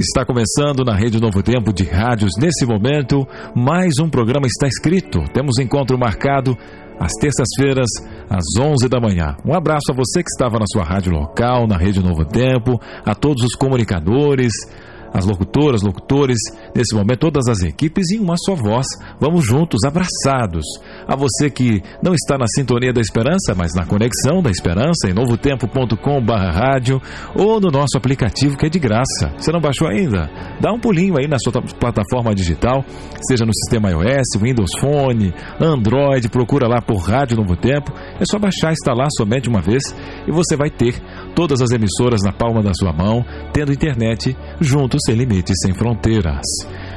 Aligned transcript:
Está 0.00 0.24
começando 0.24 0.82
na 0.82 0.94
Rede 0.94 1.20
Novo 1.20 1.42
Tempo 1.42 1.74
de 1.74 1.84
Rádios 1.84 2.30
nesse 2.38 2.64
momento. 2.64 3.28
Mais 3.54 3.92
um 4.02 4.08
programa 4.08 4.46
está 4.46 4.66
escrito. 4.66 5.22
Temos 5.30 5.58
encontro 5.58 5.98
marcado 5.98 6.56
às 6.98 7.12
terças-feiras, 7.20 7.86
às 8.30 8.44
11 8.58 8.88
da 8.88 8.98
manhã. 8.98 9.36
Um 9.44 9.54
abraço 9.54 9.92
a 9.92 9.94
você 9.94 10.22
que 10.22 10.30
estava 10.30 10.58
na 10.58 10.64
sua 10.72 10.84
rádio 10.84 11.12
local, 11.12 11.66
na 11.66 11.76
Rede 11.76 12.02
Novo 12.02 12.24
Tempo, 12.24 12.80
a 13.04 13.14
todos 13.14 13.44
os 13.44 13.54
comunicadores, 13.54 14.52
as 15.12 15.26
locutoras, 15.26 15.82
locutores, 15.82 16.38
nesse 16.74 16.94
momento 16.94 17.20
todas 17.20 17.48
as 17.48 17.62
equipes 17.62 18.10
em 18.10 18.18
uma 18.18 18.34
só 18.36 18.54
voz. 18.54 18.86
Vamos 19.20 19.44
juntos, 19.44 19.84
abraçados. 19.84 20.64
A 21.06 21.14
você 21.14 21.50
que 21.50 21.82
não 22.02 22.14
está 22.14 22.38
na 22.38 22.46
sintonia 22.46 22.92
da 22.92 23.00
esperança, 23.00 23.54
mas 23.54 23.74
na 23.74 23.84
conexão 23.84 24.42
da 24.42 24.50
esperança 24.50 25.08
em 25.08 25.12
novotempo.com/rádio 25.12 27.00
ou 27.34 27.60
no 27.60 27.70
nosso 27.70 27.96
aplicativo 27.96 28.56
que 28.56 28.66
é 28.66 28.68
de 28.68 28.78
graça. 28.78 29.32
Você 29.36 29.52
não 29.52 29.60
baixou 29.60 29.88
ainda? 29.88 30.30
Dá 30.60 30.72
um 30.72 30.80
pulinho 30.80 31.18
aí 31.18 31.28
na 31.28 31.38
sua 31.38 31.52
plataforma 31.78 32.34
digital, 32.34 32.84
seja 33.28 33.44
no 33.44 33.52
sistema 33.54 33.90
iOS, 33.90 34.40
Windows 34.40 34.70
Phone, 34.80 35.34
Android, 35.60 36.28
procura 36.28 36.66
lá 36.66 36.80
por 36.80 36.98
Rádio 36.98 37.36
Novo 37.36 37.56
Tempo. 37.56 37.92
É 38.18 38.24
só 38.24 38.38
baixar, 38.38 38.72
instalar 38.72 39.08
somente 39.16 39.48
uma 39.48 39.60
vez 39.60 39.82
e 40.26 40.32
você 40.32 40.56
vai 40.56 40.70
ter 40.70 40.94
todas 41.34 41.60
as 41.60 41.70
emissoras 41.70 42.20
na 42.24 42.32
palma 42.32 42.62
da 42.62 42.72
sua 42.74 42.92
mão, 42.92 43.24
tendo 43.52 43.72
internet 43.72 44.36
juntos 44.60 44.99
sem 45.04 45.14
limites, 45.14 45.56
sem 45.62 45.74
fronteiras. 45.74 46.42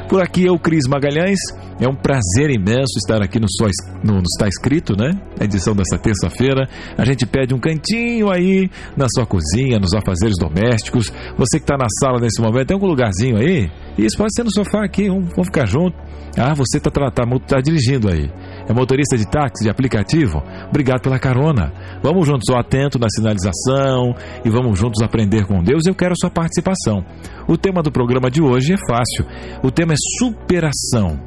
Por 0.07 0.21
aqui 0.21 0.45
eu, 0.45 0.57
Cris 0.59 0.87
Magalhães. 0.87 1.39
É 1.79 1.87
um 1.87 1.95
prazer 1.95 2.51
imenso 2.51 2.97
estar 2.97 3.21
aqui 3.21 3.39
no 3.39 3.47
Só 3.49 3.65
no, 4.03 4.15
no 4.15 4.21
Está 4.21 4.47
Escrito, 4.47 4.95
né? 4.95 5.19
A 5.39 5.43
edição 5.43 5.75
dessa 5.75 5.97
terça-feira. 5.97 6.69
A 6.97 7.03
gente 7.03 7.25
pede 7.25 7.53
um 7.53 7.59
cantinho 7.59 8.29
aí 8.29 8.69
na 8.95 9.07
sua 9.09 9.25
cozinha, 9.25 9.79
nos 9.79 9.93
afazeres 9.93 10.35
domésticos. 10.39 11.11
Você 11.37 11.57
que 11.57 11.63
está 11.63 11.75
na 11.75 11.87
sala 11.99 12.19
nesse 12.19 12.41
momento, 12.41 12.67
tem 12.67 12.75
algum 12.75 12.87
lugarzinho 12.87 13.37
aí? 13.37 13.71
Isso 13.97 14.17
pode 14.17 14.33
ser 14.35 14.43
no 14.43 14.51
sofá 14.51 14.83
aqui, 14.85 15.07
vamos, 15.07 15.29
vamos 15.29 15.47
ficar 15.47 15.65
junto. 15.65 15.95
Ah, 16.37 16.53
você 16.53 16.77
está 16.77 16.89
tá, 16.89 17.11
tá, 17.11 17.23
tá 17.47 17.61
dirigindo 17.61 18.09
aí. 18.09 18.29
É 18.67 18.73
motorista 18.73 19.17
de 19.17 19.27
táxi, 19.27 19.63
de 19.63 19.69
aplicativo? 19.69 20.41
Obrigado 20.69 21.01
pela 21.01 21.19
carona. 21.19 21.71
Vamos 22.01 22.25
juntos, 22.25 22.49
ó, 22.49 22.57
atento 22.57 22.97
na 22.97 23.07
sinalização 23.09 24.15
e 24.43 24.49
vamos 24.49 24.79
juntos 24.79 25.01
aprender 25.03 25.45
com 25.45 25.63
Deus. 25.63 25.85
Eu 25.85 25.95
quero 25.95 26.13
a 26.13 26.15
sua 26.15 26.29
participação. 26.29 27.03
O 27.47 27.57
tema 27.57 27.81
do 27.81 27.91
programa 27.91 28.29
de 28.29 28.41
hoje 28.41 28.73
é 28.73 28.77
fácil. 28.87 29.25
O 29.61 29.69
tema 29.69 29.93
é 29.93 29.97
superação. 30.19 31.19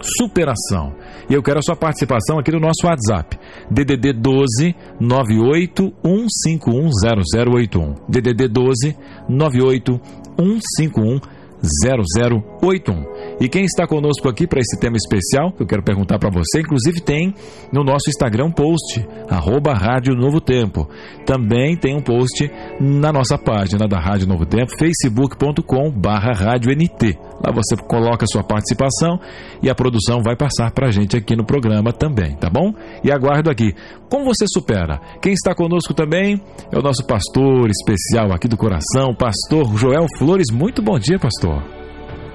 Superação. 0.00 0.94
E 1.28 1.34
eu 1.34 1.42
quero 1.42 1.58
a 1.58 1.62
sua 1.62 1.74
participação 1.74 2.38
aqui 2.38 2.52
no 2.52 2.60
nosso 2.60 2.86
WhatsApp. 2.86 3.38
DDD 3.70 4.12
12 4.12 4.74
98 5.00 5.92
151 6.04 6.90
0081. 7.32 7.94
DDD 8.08 8.48
12 8.48 8.96
98 9.28 10.00
151 10.38 11.35
0081. 11.62 13.16
E 13.40 13.48
quem 13.48 13.64
está 13.64 13.86
conosco 13.86 14.28
aqui 14.28 14.46
para 14.46 14.60
esse 14.60 14.78
tema 14.78 14.96
especial, 14.96 15.52
eu 15.58 15.66
quero 15.66 15.82
perguntar 15.82 16.18
para 16.18 16.30
você, 16.30 16.60
inclusive 16.60 17.00
tem 17.00 17.34
no 17.72 17.84
nosso 17.84 18.08
Instagram 18.08 18.50
post, 18.50 19.06
arroba 19.28 19.74
Rádio 19.74 20.14
Novo 20.14 20.40
Tempo. 20.40 20.88
Também 21.24 21.76
tem 21.76 21.96
um 21.96 22.02
post 22.02 22.50
na 22.80 23.12
nossa 23.12 23.36
página 23.36 23.86
da 23.86 23.98
Rádio 23.98 24.26
Novo 24.26 24.46
Tempo, 24.46 24.72
facebook.com 24.78 25.90
barra 25.90 26.32
Rádio 26.32 26.72
NT. 26.72 27.18
Lá 27.44 27.52
você 27.52 27.76
coloca 27.76 28.26
sua 28.26 28.42
participação 28.42 29.20
e 29.62 29.68
a 29.68 29.74
produção 29.74 30.22
vai 30.22 30.36
passar 30.36 30.70
para 30.70 30.88
a 30.88 30.90
gente 30.90 31.16
aqui 31.16 31.36
no 31.36 31.44
programa 31.44 31.92
também, 31.92 32.34
tá 32.36 32.48
bom? 32.48 32.72
E 33.04 33.12
aguardo 33.12 33.50
aqui. 33.50 33.74
Como 34.08 34.24
você 34.24 34.46
supera? 34.48 35.00
Quem 35.20 35.32
está 35.32 35.54
conosco 35.54 35.92
também 35.92 36.40
é 36.72 36.78
o 36.78 36.82
nosso 36.82 37.04
pastor 37.06 37.68
especial 37.68 38.32
aqui 38.32 38.48
do 38.48 38.56
coração, 38.56 39.14
pastor 39.14 39.76
Joel 39.76 40.06
Flores. 40.18 40.46
Muito 40.52 40.80
bom 40.80 40.98
dia, 40.98 41.18
pastor 41.18 41.45
só. 41.46 41.85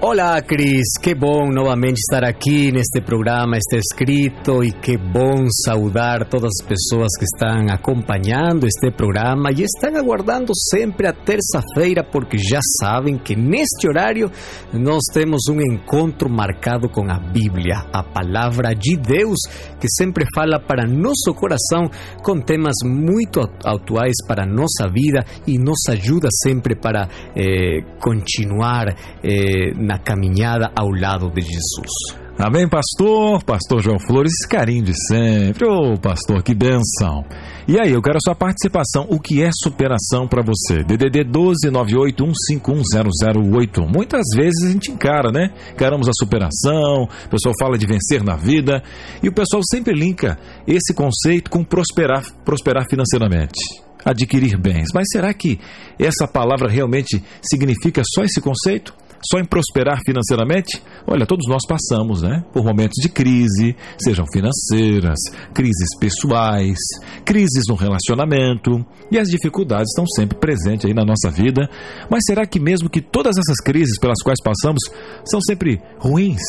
Olá, 0.04 0.42
Cris. 0.42 0.98
Que 1.00 1.14
bom 1.14 1.48
novamente 1.48 1.98
estar 1.98 2.24
aqui 2.24 2.72
neste 2.72 3.00
programa, 3.00 3.56
este 3.56 3.76
escrito, 3.76 4.64
e 4.64 4.72
que 4.72 4.96
bom 4.96 5.46
saudar 5.64 6.28
todas 6.28 6.50
as 6.60 6.66
pessoas 6.66 7.10
que 7.16 7.24
estão 7.24 7.72
acompanhando 7.72 8.66
este 8.66 8.90
programa 8.90 9.50
e 9.56 9.62
estão 9.62 9.96
aguardando 9.96 10.50
sempre 10.72 11.06
a 11.06 11.12
terça-feira, 11.12 12.02
porque 12.02 12.36
já 12.36 12.58
sabem 12.80 13.16
que 13.16 13.36
neste 13.36 13.86
horário 13.86 14.28
nós 14.72 15.02
temos 15.14 15.42
um 15.48 15.60
encontro 15.60 16.28
marcado 16.28 16.88
com 16.88 17.08
a 17.08 17.20
Bíblia, 17.20 17.86
a 17.92 18.02
palavra 18.02 18.74
de 18.74 18.96
Deus, 18.96 19.38
que 19.78 19.86
sempre 19.88 20.26
fala 20.34 20.58
para 20.58 20.84
nosso 20.84 21.32
coração 21.32 21.88
com 22.24 22.40
temas 22.40 22.74
muito 22.84 23.38
atuais 23.64 24.16
para 24.26 24.44
nossa 24.44 24.88
vida 24.92 25.24
e 25.46 25.58
nos 25.58 25.78
ajuda 25.88 26.26
sempre 26.42 26.74
para 26.74 27.08
eh, 27.36 27.82
continuar 28.00 28.96
eh, 29.22 29.70
na 29.76 29.91
caminhada 29.98 30.72
ao 30.74 30.90
lado 30.90 31.30
de 31.30 31.42
Jesus. 31.42 32.22
Amém, 32.38 32.66
pastor? 32.66 33.44
Pastor 33.44 33.82
João 33.82 33.98
Flores, 34.00 34.32
esse 34.32 34.48
carinho 34.48 34.82
de 34.82 34.94
sempre. 35.06 35.66
Ô, 35.66 35.92
oh, 35.92 35.98
pastor, 35.98 36.42
que 36.42 36.54
benção. 36.54 37.22
E 37.68 37.78
aí, 37.78 37.92
eu 37.92 38.00
quero 38.02 38.16
a 38.16 38.20
sua 38.20 38.34
participação. 38.34 39.06
O 39.08 39.20
que 39.20 39.40
é 39.42 39.50
superação 39.52 40.26
para 40.26 40.42
você? 40.42 40.82
DDD 40.82 41.24
12981510081. 41.30 43.86
Muitas 43.94 44.24
vezes 44.34 44.64
a 44.64 44.70
gente 44.70 44.90
encara, 44.90 45.30
né? 45.30 45.52
Encaramos 45.72 46.08
a 46.08 46.12
superação, 46.18 47.04
o 47.04 47.28
pessoal 47.28 47.54
fala 47.60 47.78
de 47.78 47.86
vencer 47.86 48.24
na 48.24 48.34
vida, 48.34 48.82
e 49.22 49.28
o 49.28 49.32
pessoal 49.32 49.62
sempre 49.70 49.94
linka 49.94 50.36
esse 50.66 50.92
conceito 50.94 51.50
com 51.50 51.62
prosperar, 51.62 52.24
prosperar 52.44 52.88
financeiramente 52.88 53.60
adquirir 54.04 54.58
bens. 54.58 54.88
Mas 54.92 55.06
será 55.12 55.32
que 55.32 55.60
essa 55.98 56.26
palavra 56.26 56.68
realmente 56.68 57.22
significa 57.40 58.02
só 58.04 58.24
esse 58.24 58.40
conceito? 58.40 58.92
Só 59.30 59.38
em 59.38 59.44
prosperar 59.44 60.00
financeiramente? 60.04 60.82
Olha, 61.06 61.24
todos 61.24 61.46
nós 61.48 61.62
passamos, 61.66 62.22
né? 62.22 62.44
Por 62.52 62.64
momentos 62.64 63.00
de 63.00 63.08
crise, 63.08 63.76
sejam 63.98 64.24
financeiras, 64.32 65.18
crises 65.54 65.96
pessoais, 66.00 66.78
crises 67.24 67.64
no 67.68 67.76
relacionamento, 67.76 68.84
e 69.10 69.18
as 69.18 69.28
dificuldades 69.28 69.90
estão 69.90 70.04
sempre 70.06 70.36
presentes 70.38 70.86
aí 70.86 70.94
na 70.94 71.04
nossa 71.04 71.30
vida. 71.30 71.68
Mas 72.10 72.24
será 72.26 72.44
que 72.46 72.58
mesmo 72.58 72.90
que 72.90 73.00
todas 73.00 73.36
essas 73.38 73.56
crises 73.64 73.98
pelas 74.00 74.20
quais 74.24 74.42
passamos 74.42 74.82
são 75.24 75.40
sempre 75.40 75.80
ruins? 75.98 76.42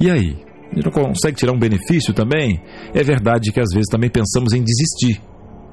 E 0.00 0.10
aí? 0.10 0.46
A 0.72 0.74
gente 0.74 0.84
não 0.84 0.92
consegue 0.92 1.36
tirar 1.36 1.52
um 1.52 1.58
benefício 1.58 2.12
também? 2.14 2.60
É 2.94 3.02
verdade 3.02 3.52
que 3.52 3.60
às 3.60 3.68
vezes 3.72 3.88
também 3.90 4.10
pensamos 4.10 4.52
em 4.52 4.62
desistir. 4.62 5.22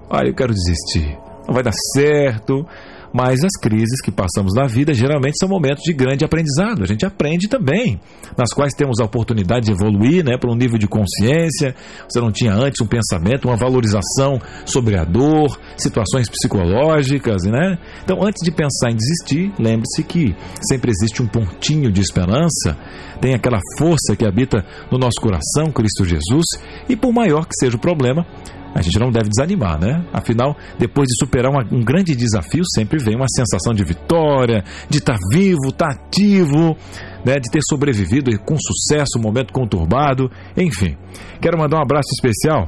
Ah, 0.09 0.25
eu 0.25 0.33
quero 0.33 0.53
desistir. 0.53 1.17
Não 1.47 1.53
vai 1.53 1.63
dar 1.63 1.73
certo 1.93 2.65
mas 3.13 3.43
as 3.43 3.51
crises 3.61 4.01
que 4.01 4.11
passamos 4.11 4.53
na 4.55 4.65
vida 4.65 4.93
geralmente 4.93 5.37
são 5.37 5.47
momentos 5.47 5.83
de 5.83 5.93
grande 5.93 6.25
aprendizado. 6.25 6.81
A 6.83 6.87
gente 6.87 7.05
aprende 7.05 7.47
também, 7.47 7.99
nas 8.35 8.51
quais 8.53 8.73
temos 8.73 8.99
a 8.99 9.05
oportunidade 9.05 9.67
de 9.67 9.71
evoluir 9.71 10.25
né, 10.25 10.37
para 10.37 10.51
um 10.51 10.55
nível 10.55 10.79
de 10.79 10.87
consciência. 10.87 11.75
Você 12.09 12.19
não 12.19 12.31
tinha 12.31 12.53
antes 12.53 12.81
um 12.81 12.87
pensamento, 12.87 13.47
uma 13.47 13.55
valorização 13.55 14.41
sobre 14.65 14.97
a 14.97 15.03
dor, 15.03 15.59
situações 15.77 16.27
psicológicas, 16.27 17.43
né? 17.43 17.77
Então, 18.03 18.23
antes 18.23 18.43
de 18.43 18.51
pensar 18.51 18.89
em 18.89 18.95
desistir, 18.95 19.53
lembre-se 19.59 20.03
que 20.03 20.35
sempre 20.61 20.91
existe 20.91 21.21
um 21.21 21.27
pontinho 21.27 21.91
de 21.91 22.01
esperança, 22.01 22.77
tem 23.21 23.33
aquela 23.33 23.59
força 23.77 24.15
que 24.15 24.25
habita 24.25 24.65
no 24.91 24.97
nosso 24.97 25.21
coração, 25.21 25.71
Cristo 25.71 26.03
Jesus, 26.03 26.45
e 26.89 26.95
por 26.95 27.13
maior 27.13 27.45
que 27.45 27.55
seja 27.55 27.77
o 27.77 27.79
problema, 27.79 28.25
a 28.73 28.81
gente 28.81 28.99
não 28.99 29.11
deve 29.11 29.29
desanimar, 29.29 29.79
né? 29.79 30.03
Afinal, 30.11 30.57
depois 30.79 31.07
de 31.07 31.15
superar 31.17 31.51
uma, 31.51 31.63
um 31.71 31.83
grande 31.83 32.15
desafio, 32.15 32.63
sempre 32.73 32.97
vem 32.97 33.15
uma 33.15 33.27
sensação 33.27 33.73
de 33.73 33.83
vitória, 33.83 34.63
de 34.89 34.97
estar 34.97 35.13
tá 35.13 35.19
vivo, 35.31 35.67
estar 35.67 35.89
tá 35.89 35.93
ativo, 35.93 36.75
né? 37.23 37.39
de 37.39 37.51
ter 37.51 37.61
sobrevivido 37.69 38.31
com 38.39 38.55
sucesso 38.57 39.19
um 39.19 39.21
momento 39.21 39.53
conturbado, 39.53 40.29
enfim. 40.57 40.97
Quero 41.39 41.57
mandar 41.57 41.77
um 41.77 41.81
abraço 41.81 42.09
especial 42.13 42.67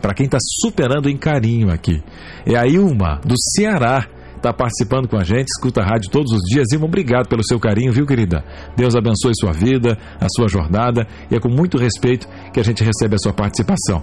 para 0.00 0.14
quem 0.14 0.26
está 0.26 0.38
superando 0.60 1.08
em 1.08 1.16
carinho 1.16 1.70
aqui. 1.70 2.02
É 2.44 2.56
a 2.56 2.66
Ilma, 2.66 3.20
do 3.24 3.34
Ceará 3.38 4.06
está 4.36 4.52
participando 4.54 5.06
com 5.06 5.18
a 5.18 5.22
gente, 5.22 5.48
escuta 5.48 5.82
a 5.82 5.84
rádio 5.84 6.10
todos 6.10 6.32
os 6.32 6.40
dias. 6.50 6.66
Ilma, 6.72 6.86
obrigado 6.86 7.28
pelo 7.28 7.44
seu 7.44 7.60
carinho, 7.60 7.92
viu, 7.92 8.06
querida? 8.06 8.42
Deus 8.74 8.96
abençoe 8.96 9.32
sua 9.38 9.52
vida, 9.52 9.98
a 10.18 10.26
sua 10.34 10.48
jornada, 10.48 11.06
e 11.30 11.36
é 11.36 11.38
com 11.38 11.50
muito 11.50 11.76
respeito 11.76 12.26
que 12.52 12.58
a 12.58 12.62
gente 12.62 12.82
recebe 12.82 13.14
a 13.14 13.18
sua 13.18 13.32
participação. 13.32 14.02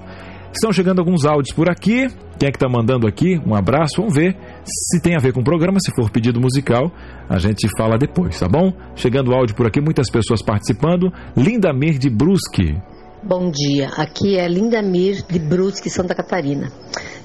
Estão 0.58 0.74
chegando 0.74 0.98
alguns 0.98 1.24
áudios 1.24 1.56
por 1.56 1.70
aqui. 1.70 2.08
Quem 2.40 2.50
é 2.50 2.52
que 2.52 2.58
está 2.58 2.68
mandando 2.68 3.06
aqui? 3.06 3.40
Um 3.46 3.54
abraço. 3.54 3.98
Vamos 3.98 4.16
ver 4.16 4.36
se 4.66 5.00
tem 5.00 5.16
a 5.16 5.20
ver 5.20 5.32
com 5.32 5.42
o 5.42 5.44
programa. 5.44 5.80
Se 5.80 5.92
for 5.96 6.10
pedido 6.10 6.42
musical, 6.42 6.92
a 7.30 7.38
gente 7.38 7.70
fala 7.78 7.96
depois, 7.96 8.40
tá 8.40 8.48
bom? 8.48 8.74
Chegando 8.96 9.36
áudio 9.36 9.56
por 9.56 9.68
aqui, 9.68 9.80
muitas 9.80 10.10
pessoas 10.10 10.42
participando. 10.42 11.14
Linda 11.36 11.72
Mir 11.72 12.00
de 12.00 12.10
Brusque. 12.10 12.76
Bom 13.22 13.52
dia, 13.52 13.90
aqui 13.98 14.36
é 14.36 14.48
Linda 14.48 14.82
Mir 14.82 15.24
de 15.30 15.38
Brusque, 15.38 15.92
Santa 15.92 16.16
Catarina. 16.16 16.72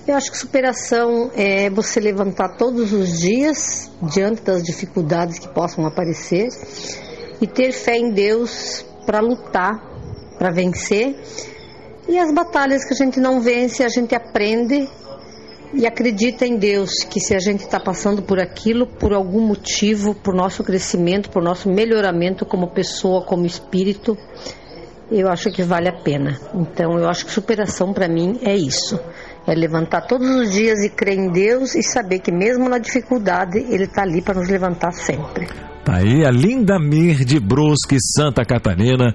Eu 0.06 0.14
acho 0.14 0.30
que 0.30 0.36
superação 0.36 1.30
é 1.34 1.70
você 1.70 2.00
levantar 2.00 2.58
todos 2.58 2.92
os 2.92 3.18
dias 3.18 3.90
diante 4.12 4.42
das 4.42 4.62
dificuldades 4.62 5.38
que 5.38 5.48
possam 5.48 5.86
aparecer 5.86 6.48
e 7.40 7.46
ter 7.46 7.72
fé 7.72 7.96
em 7.96 8.12
Deus 8.12 8.84
para 9.06 9.20
lutar, 9.20 9.72
para 10.38 10.50
vencer. 10.50 11.16
E 12.12 12.18
as 12.18 12.30
batalhas 12.30 12.84
que 12.84 12.92
a 12.92 12.96
gente 12.96 13.18
não 13.18 13.40
vence, 13.40 13.82
a 13.82 13.88
gente 13.88 14.14
aprende 14.14 14.86
e 15.72 15.86
acredita 15.86 16.44
em 16.44 16.58
Deus 16.58 17.02
que 17.04 17.18
se 17.18 17.34
a 17.34 17.38
gente 17.38 17.60
está 17.60 17.80
passando 17.80 18.20
por 18.20 18.38
aquilo, 18.38 18.86
por 18.86 19.14
algum 19.14 19.40
motivo, 19.40 20.14
por 20.14 20.34
nosso 20.34 20.62
crescimento, 20.62 21.30
por 21.30 21.42
nosso 21.42 21.70
melhoramento 21.70 22.44
como 22.44 22.68
pessoa, 22.68 23.24
como 23.24 23.46
espírito, 23.46 24.14
eu 25.10 25.26
acho 25.26 25.50
que 25.50 25.62
vale 25.62 25.88
a 25.88 26.02
pena. 26.02 26.38
Então, 26.54 26.98
eu 26.98 27.08
acho 27.08 27.24
que 27.24 27.32
superação 27.32 27.94
para 27.94 28.06
mim 28.06 28.38
é 28.42 28.54
isso. 28.54 29.00
É 29.46 29.54
levantar 29.54 30.02
todos 30.02 30.28
os 30.28 30.52
dias 30.52 30.84
e 30.84 30.90
crer 30.90 31.18
em 31.18 31.32
Deus 31.32 31.74
e 31.74 31.82
saber 31.82 32.18
que 32.18 32.30
mesmo 32.30 32.68
na 32.68 32.76
dificuldade 32.76 33.56
Ele 33.56 33.84
está 33.84 34.02
ali 34.02 34.20
para 34.20 34.38
nos 34.38 34.50
levantar 34.50 34.92
sempre. 34.92 35.48
Tá 35.82 35.96
aí 35.96 36.26
a 36.26 36.30
Linda 36.30 36.78
Mir 36.78 37.24
de 37.24 37.40
Brusque, 37.40 37.96
Santa 37.98 38.44
Catarina, 38.44 39.14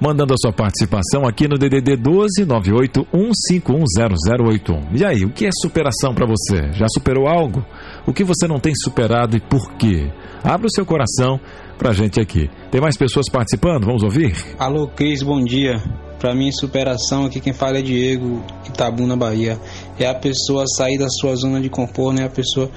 mandando 0.00 0.34
a 0.34 0.36
sua 0.36 0.52
participação 0.52 1.26
aqui 1.26 1.48
no 1.48 1.58
DDD 1.58 1.96
12 1.96 2.44
981510081. 2.46 4.82
E 4.92 5.04
aí, 5.04 5.24
o 5.24 5.30
que 5.30 5.46
é 5.46 5.50
superação 5.52 6.14
para 6.14 6.26
você? 6.26 6.72
Já 6.72 6.86
superou 6.88 7.26
algo? 7.26 7.64
O 8.06 8.12
que 8.12 8.24
você 8.24 8.46
não 8.46 8.60
tem 8.60 8.74
superado 8.74 9.36
e 9.36 9.40
por 9.40 9.72
quê? 9.74 10.10
Abra 10.42 10.66
o 10.66 10.70
seu 10.70 10.84
coração 10.84 11.40
pra 11.78 11.92
gente 11.92 12.20
aqui. 12.20 12.50
Tem 12.70 12.80
mais 12.80 12.96
pessoas 12.96 13.26
participando? 13.30 13.86
Vamos 13.86 14.02
ouvir? 14.02 14.34
Alô, 14.58 14.88
Cris, 14.88 15.22
bom 15.22 15.42
dia. 15.42 15.80
Para 16.24 16.34
mim, 16.34 16.50
superação 16.50 17.26
aqui 17.26 17.38
quem 17.38 17.52
fala 17.52 17.80
é 17.80 17.82
Diego, 17.82 18.42
Itabuna, 18.66 19.14
Bahia. 19.14 19.60
É 19.98 20.06
a 20.06 20.14
pessoa 20.14 20.64
sair 20.66 20.96
da 20.96 21.10
sua 21.10 21.36
zona 21.36 21.60
de 21.60 21.68
conforto, 21.68 22.16
né? 22.16 22.24
A 22.24 22.30
pessoa 22.30 22.70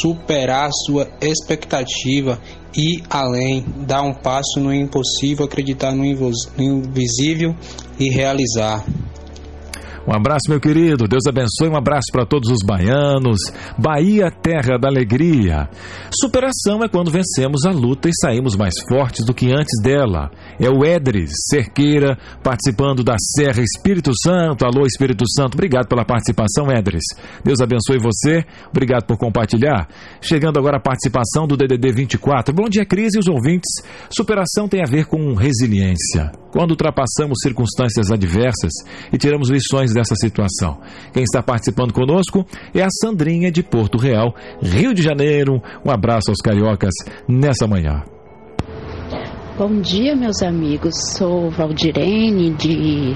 superar 0.00 0.70
a 0.70 0.72
sua 0.72 1.06
expectativa 1.20 2.40
e 2.74 3.02
além, 3.10 3.62
dar 3.86 4.00
um 4.00 4.14
passo 4.14 4.58
no 4.58 4.72
impossível, 4.72 5.44
acreditar 5.44 5.92
no 5.92 6.02
invisível 6.02 7.54
e 8.00 8.08
realizar. 8.08 8.82
Um 10.08 10.16
abraço, 10.16 10.48
meu 10.48 10.58
querido. 10.58 11.06
Deus 11.06 11.24
abençoe. 11.28 11.68
Um 11.68 11.76
abraço 11.76 12.06
para 12.10 12.24
todos 12.24 12.50
os 12.50 12.64
baianos. 12.66 13.38
Bahia, 13.76 14.30
terra 14.30 14.78
da 14.78 14.88
alegria. 14.88 15.68
Superação 16.10 16.82
é 16.82 16.88
quando 16.88 17.10
vencemos 17.10 17.66
a 17.66 17.70
luta 17.70 18.08
e 18.08 18.12
saímos 18.18 18.56
mais 18.56 18.72
fortes 18.88 19.22
do 19.26 19.34
que 19.34 19.52
antes 19.52 19.82
dela. 19.82 20.30
É 20.58 20.70
o 20.70 20.82
Edris 20.82 21.30
Cerqueira 21.50 22.16
participando 22.42 23.04
da 23.04 23.16
Serra 23.36 23.62
Espírito 23.62 24.10
Santo. 24.22 24.64
Alô, 24.64 24.86
Espírito 24.86 25.24
Santo. 25.28 25.56
Obrigado 25.56 25.86
pela 25.86 26.06
participação, 26.06 26.72
Edris. 26.72 27.04
Deus 27.44 27.60
abençoe 27.60 27.98
você. 27.98 28.46
Obrigado 28.70 29.04
por 29.04 29.18
compartilhar. 29.18 29.86
Chegando 30.22 30.58
agora 30.58 30.78
a 30.78 30.80
participação 30.82 31.46
do 31.46 31.54
DDD 31.54 31.92
24. 31.92 32.54
Bom 32.54 32.66
dia, 32.70 32.86
Cris 32.86 33.12
e 33.14 33.18
os 33.18 33.28
ouvintes. 33.28 33.82
Superação 34.08 34.66
tem 34.66 34.80
a 34.80 34.90
ver 34.90 35.04
com 35.04 35.34
resiliência. 35.34 36.32
Quando 36.50 36.70
ultrapassamos 36.70 37.38
circunstâncias 37.42 38.10
adversas 38.10 38.72
e 39.12 39.18
tiramos 39.18 39.50
lições 39.50 39.92
dessa 39.92 40.14
situação. 40.14 40.78
Quem 41.12 41.22
está 41.22 41.42
participando 41.42 41.92
conosco 41.92 42.46
é 42.74 42.82
a 42.82 42.88
Sandrinha 43.02 43.50
de 43.50 43.62
Porto 43.62 43.98
Real, 43.98 44.34
Rio 44.62 44.94
de 44.94 45.02
Janeiro. 45.02 45.60
Um 45.84 45.90
abraço 45.90 46.30
aos 46.30 46.38
cariocas 46.38 46.94
nessa 47.28 47.66
manhã. 47.66 48.02
Bom 49.58 49.80
dia, 49.80 50.14
meus 50.14 50.40
amigos. 50.40 50.94
Sou 51.16 51.50
Valdirene 51.50 52.50
de, 52.54 53.12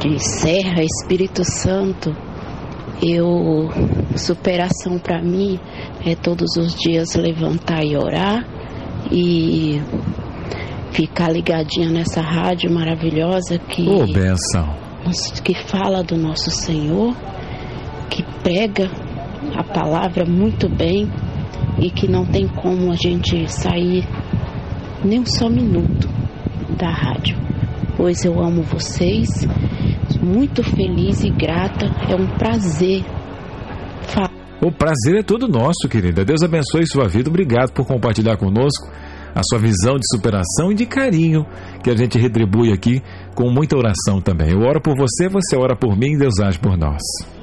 de 0.00 0.18
Serra, 0.18 0.82
Espírito 0.82 1.44
Santo. 1.44 2.10
Eu 3.00 3.68
superação 4.16 4.98
para 4.98 5.22
mim 5.22 5.58
é 6.04 6.14
todos 6.14 6.56
os 6.56 6.74
dias 6.74 7.14
levantar 7.14 7.84
e 7.84 7.96
orar 7.96 8.46
e 9.10 9.80
ficar 10.92 11.30
ligadinha 11.30 11.90
nessa 11.90 12.20
rádio 12.20 12.70
maravilhosa 12.70 13.58
que 13.58 13.88
oh, 13.88 14.06
benção 14.06 14.82
que 15.42 15.54
fala 15.54 16.02
do 16.02 16.16
nosso 16.16 16.50
Senhor, 16.50 17.14
que 18.08 18.22
prega 18.42 18.90
a 19.56 19.64
palavra 19.64 20.24
muito 20.24 20.68
bem 20.68 21.10
e 21.78 21.90
que 21.90 22.08
não 22.08 22.24
tem 22.24 22.46
como 22.46 22.92
a 22.92 22.96
gente 22.96 23.50
sair 23.50 24.06
nem 25.04 25.20
um 25.20 25.26
só 25.26 25.48
minuto 25.48 26.08
da 26.78 26.90
rádio. 26.90 27.36
Pois 27.96 28.24
eu 28.24 28.40
amo 28.40 28.62
vocês, 28.62 29.28
muito 30.22 30.62
feliz 30.62 31.24
e 31.24 31.30
grata, 31.30 31.86
é 32.08 32.14
um 32.14 32.26
prazer 32.38 33.04
falar. 34.02 34.30
O 34.60 34.70
prazer 34.70 35.16
é 35.18 35.22
todo 35.22 35.48
nosso, 35.48 35.88
querida. 35.90 36.24
Deus 36.24 36.42
abençoe 36.42 36.86
sua 36.86 37.08
vida. 37.08 37.28
Obrigado 37.28 37.72
por 37.72 37.84
compartilhar 37.84 38.36
conosco 38.36 38.88
a 39.34 39.42
sua 39.42 39.58
visão 39.58 39.94
de 39.96 40.06
superação 40.10 40.70
e 40.70 40.74
de 40.74 40.86
carinho 40.86 41.46
que 41.82 41.90
a 41.90 41.96
gente 41.96 42.18
retribui 42.18 42.72
aqui 42.72 43.02
com 43.34 43.50
muita 43.50 43.76
oração 43.76 44.20
também. 44.20 44.50
Eu 44.50 44.60
oro 44.60 44.80
por 44.80 44.96
você, 44.96 45.28
você 45.28 45.56
ora 45.56 45.74
por 45.74 45.96
mim 45.96 46.16
Deus 46.16 46.38
age 46.40 46.58
por 46.58 46.76
nós. 46.76 47.00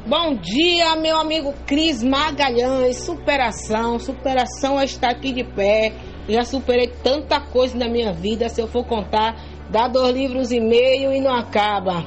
Bom 0.07 0.35
dia, 0.35 0.95
meu 0.95 1.17
amigo 1.17 1.53
Cris 1.65 2.03
Magalhães. 2.03 2.97
Superação, 2.97 3.99
superação 3.99 4.79
é 4.79 4.85
estar 4.85 5.11
aqui 5.11 5.31
de 5.31 5.43
pé. 5.43 5.93
Já 6.27 6.43
superei 6.43 6.87
tanta 7.03 7.39
coisa 7.39 7.77
na 7.77 7.87
minha 7.87 8.13
vida, 8.13 8.49
se 8.49 8.61
eu 8.61 8.67
for 8.67 8.85
contar, 8.85 9.35
dá 9.69 9.87
dois 9.87 10.15
livros 10.15 10.51
e 10.51 10.59
meio 10.59 11.11
e 11.11 11.19
não 11.19 11.33
acaba. 11.33 12.03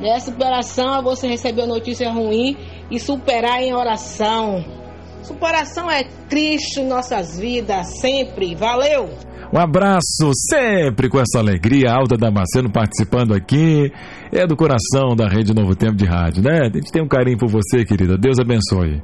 Né? 0.00 0.18
Superação 0.20 0.98
é 0.98 1.02
você 1.02 1.28
receber 1.28 1.66
notícia 1.66 2.10
ruim 2.10 2.56
e 2.90 2.98
superar 2.98 3.62
em 3.62 3.74
oração. 3.74 4.79
Superação 5.22 5.90
é 5.90 6.04
Cristo 6.28 6.80
em 6.80 6.86
nossas 6.86 7.38
vidas, 7.38 8.00
sempre. 8.00 8.54
Valeu! 8.54 9.08
Um 9.52 9.58
abraço 9.58 10.30
sempre 10.48 11.08
com 11.08 11.18
essa 11.18 11.38
alegria. 11.38 11.92
Alda 11.92 12.16
Damasceno 12.16 12.70
participando 12.70 13.34
aqui. 13.34 13.92
É 14.32 14.46
do 14.46 14.56
coração 14.56 15.16
da 15.16 15.26
Rede 15.26 15.52
Novo 15.52 15.74
Tempo 15.74 15.96
de 15.96 16.04
Rádio, 16.04 16.42
né? 16.42 16.60
A 16.60 16.76
gente 16.76 16.92
tem 16.92 17.02
um 17.02 17.08
carinho 17.08 17.36
por 17.36 17.48
você, 17.48 17.84
querida. 17.84 18.16
Deus 18.16 18.38
abençoe. 18.38 19.02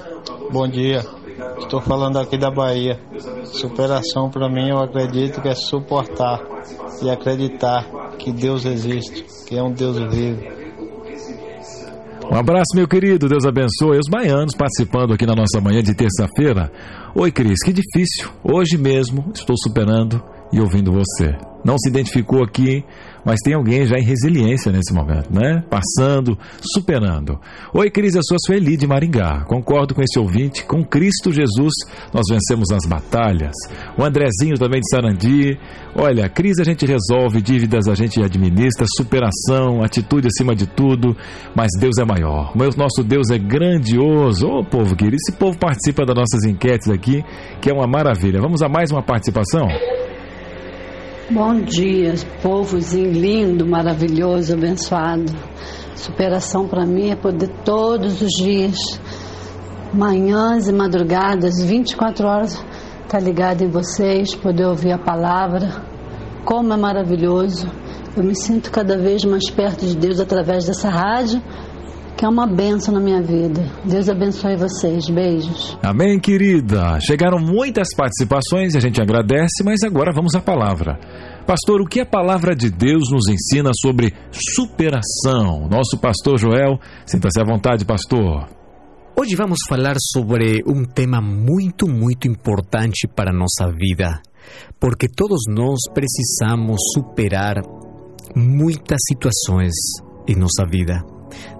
Bom 0.52 0.68
dia. 0.68 1.04
Estou 1.58 1.80
falando 1.80 2.18
aqui 2.18 2.38
da 2.38 2.50
Bahia. 2.50 2.98
Superação 3.44 4.30
para 4.30 4.48
mim, 4.48 4.68
eu 4.68 4.78
acredito 4.78 5.42
que 5.42 5.48
é 5.48 5.54
suportar 5.54 6.40
e 7.02 7.10
acreditar 7.10 7.84
que 8.18 8.32
Deus 8.32 8.64
existe, 8.64 9.26
que 9.46 9.56
é 9.56 9.62
um 9.62 9.72
Deus 9.72 9.98
vivo 10.14 10.55
um 12.30 12.36
abraço, 12.36 12.74
meu 12.74 12.88
querido. 12.88 13.28
Deus 13.28 13.44
abençoe. 13.44 13.98
Os 13.98 14.10
baianos 14.10 14.54
participando 14.54 15.14
aqui 15.14 15.26
na 15.26 15.34
nossa 15.34 15.60
manhã 15.60 15.82
de 15.82 15.94
terça-feira. 15.94 16.70
Oi, 17.14 17.30
Cris, 17.30 17.62
que 17.64 17.72
difícil. 17.72 18.28
Hoje 18.42 18.76
mesmo 18.76 19.30
estou 19.34 19.56
superando 19.56 20.22
e 20.52 20.60
ouvindo 20.60 20.92
você. 20.92 21.36
Não 21.66 21.76
se 21.78 21.88
identificou 21.88 22.44
aqui, 22.44 22.84
mas 23.24 23.40
tem 23.44 23.54
alguém 23.54 23.84
já 23.84 23.96
em 23.98 24.04
resiliência 24.04 24.70
nesse 24.70 24.94
momento, 24.94 25.34
né? 25.34 25.64
Passando, 25.68 26.38
superando. 26.60 27.40
Oi, 27.74 27.90
Cris, 27.90 28.14
eu 28.14 28.22
sou 28.22 28.36
a 28.36 28.38
Sueli 28.38 28.76
de 28.76 28.86
Maringá. 28.86 29.44
Concordo 29.48 29.92
com 29.92 30.00
esse 30.00 30.16
ouvinte. 30.16 30.64
Com 30.64 30.84
Cristo 30.84 31.32
Jesus, 31.32 31.72
nós 32.14 32.22
vencemos 32.30 32.70
as 32.70 32.86
batalhas. 32.86 33.52
O 33.98 34.04
Andrezinho 34.04 34.56
também 34.56 34.80
de 34.80 34.88
Sarandi. 34.88 35.58
Olha, 35.96 36.28
crise 36.28 36.62
a 36.62 36.64
gente 36.64 36.86
resolve, 36.86 37.42
dívidas 37.42 37.88
a 37.88 37.96
gente 37.96 38.22
administra, 38.22 38.86
superação, 38.96 39.82
atitude 39.82 40.28
acima 40.28 40.54
de 40.54 40.68
tudo, 40.68 41.16
mas 41.52 41.68
Deus 41.80 41.98
é 41.98 42.04
maior. 42.04 42.52
O 42.54 42.78
nosso 42.78 43.02
Deus 43.02 43.28
é 43.30 43.38
grandioso. 43.38 44.46
Ô, 44.46 44.64
povo 44.64 44.94
querido, 44.94 45.16
esse 45.16 45.36
povo 45.36 45.58
participa 45.58 46.06
das 46.06 46.14
nossas 46.14 46.44
enquetes 46.44 46.88
aqui, 46.88 47.24
que 47.60 47.70
é 47.70 47.74
uma 47.74 47.88
maravilha. 47.88 48.40
Vamos 48.40 48.62
a 48.62 48.68
mais 48.68 48.92
uma 48.92 49.02
participação? 49.02 49.66
Bom 51.28 51.60
dia, 51.60 52.14
povozinho 52.40 53.10
lindo, 53.10 53.66
maravilhoso, 53.66 54.54
abençoado. 54.54 55.24
Superação 55.96 56.68
para 56.68 56.86
mim 56.86 57.10
é 57.10 57.16
poder 57.16 57.48
todos 57.64 58.22
os 58.22 58.30
dias, 58.30 58.76
manhãs 59.92 60.68
e 60.68 60.72
madrugadas, 60.72 61.60
24 61.60 62.28
horas, 62.28 62.52
estar 62.52 62.64
tá 63.08 63.18
ligado 63.18 63.62
em 63.62 63.68
vocês, 63.68 64.36
poder 64.36 64.66
ouvir 64.66 64.92
a 64.92 64.98
palavra. 64.98 65.82
Como 66.44 66.72
é 66.72 66.76
maravilhoso. 66.76 67.68
Eu 68.16 68.22
me 68.22 68.36
sinto 68.36 68.70
cada 68.70 68.96
vez 68.96 69.24
mais 69.24 69.50
perto 69.50 69.84
de 69.84 69.96
Deus 69.96 70.20
através 70.20 70.64
dessa 70.64 70.88
rádio 70.88 71.42
que 72.16 72.24
é 72.24 72.28
uma 72.28 72.46
benção 72.46 72.94
na 72.94 73.00
minha 73.00 73.22
vida. 73.22 73.62
Deus 73.84 74.08
abençoe 74.08 74.56
vocês. 74.56 75.08
Beijos. 75.08 75.76
Amém, 75.82 76.18
querida. 76.18 76.98
Chegaram 77.00 77.38
muitas 77.38 77.88
participações 77.94 78.74
e 78.74 78.78
a 78.78 78.80
gente 78.80 79.00
agradece, 79.00 79.62
mas 79.62 79.82
agora 79.82 80.12
vamos 80.14 80.34
à 80.34 80.40
palavra. 80.40 80.98
Pastor, 81.46 81.80
o 81.80 81.86
que 81.86 82.00
a 82.00 82.06
palavra 82.06 82.56
de 82.56 82.70
Deus 82.70 83.10
nos 83.10 83.28
ensina 83.28 83.70
sobre 83.80 84.12
superação? 84.32 85.68
Nosso 85.68 85.98
pastor 86.00 86.38
Joel, 86.38 86.80
sinta-se 87.04 87.40
à 87.40 87.44
vontade, 87.44 87.84
pastor. 87.84 88.48
Hoje 89.18 89.36
vamos 89.36 89.58
falar 89.68 89.96
sobre 90.12 90.62
um 90.66 90.84
tema 90.84 91.20
muito, 91.20 91.86
muito 91.86 92.26
importante 92.26 93.06
para 93.06 93.30
a 93.30 93.34
nossa 93.34 93.70
vida, 93.72 94.20
porque 94.80 95.06
todos 95.06 95.42
nós 95.48 95.78
precisamos 95.94 96.78
superar 96.94 97.62
muitas 98.34 98.98
situações 99.08 99.72
em 100.28 100.34
nossa 100.34 100.66
vida. 100.68 101.15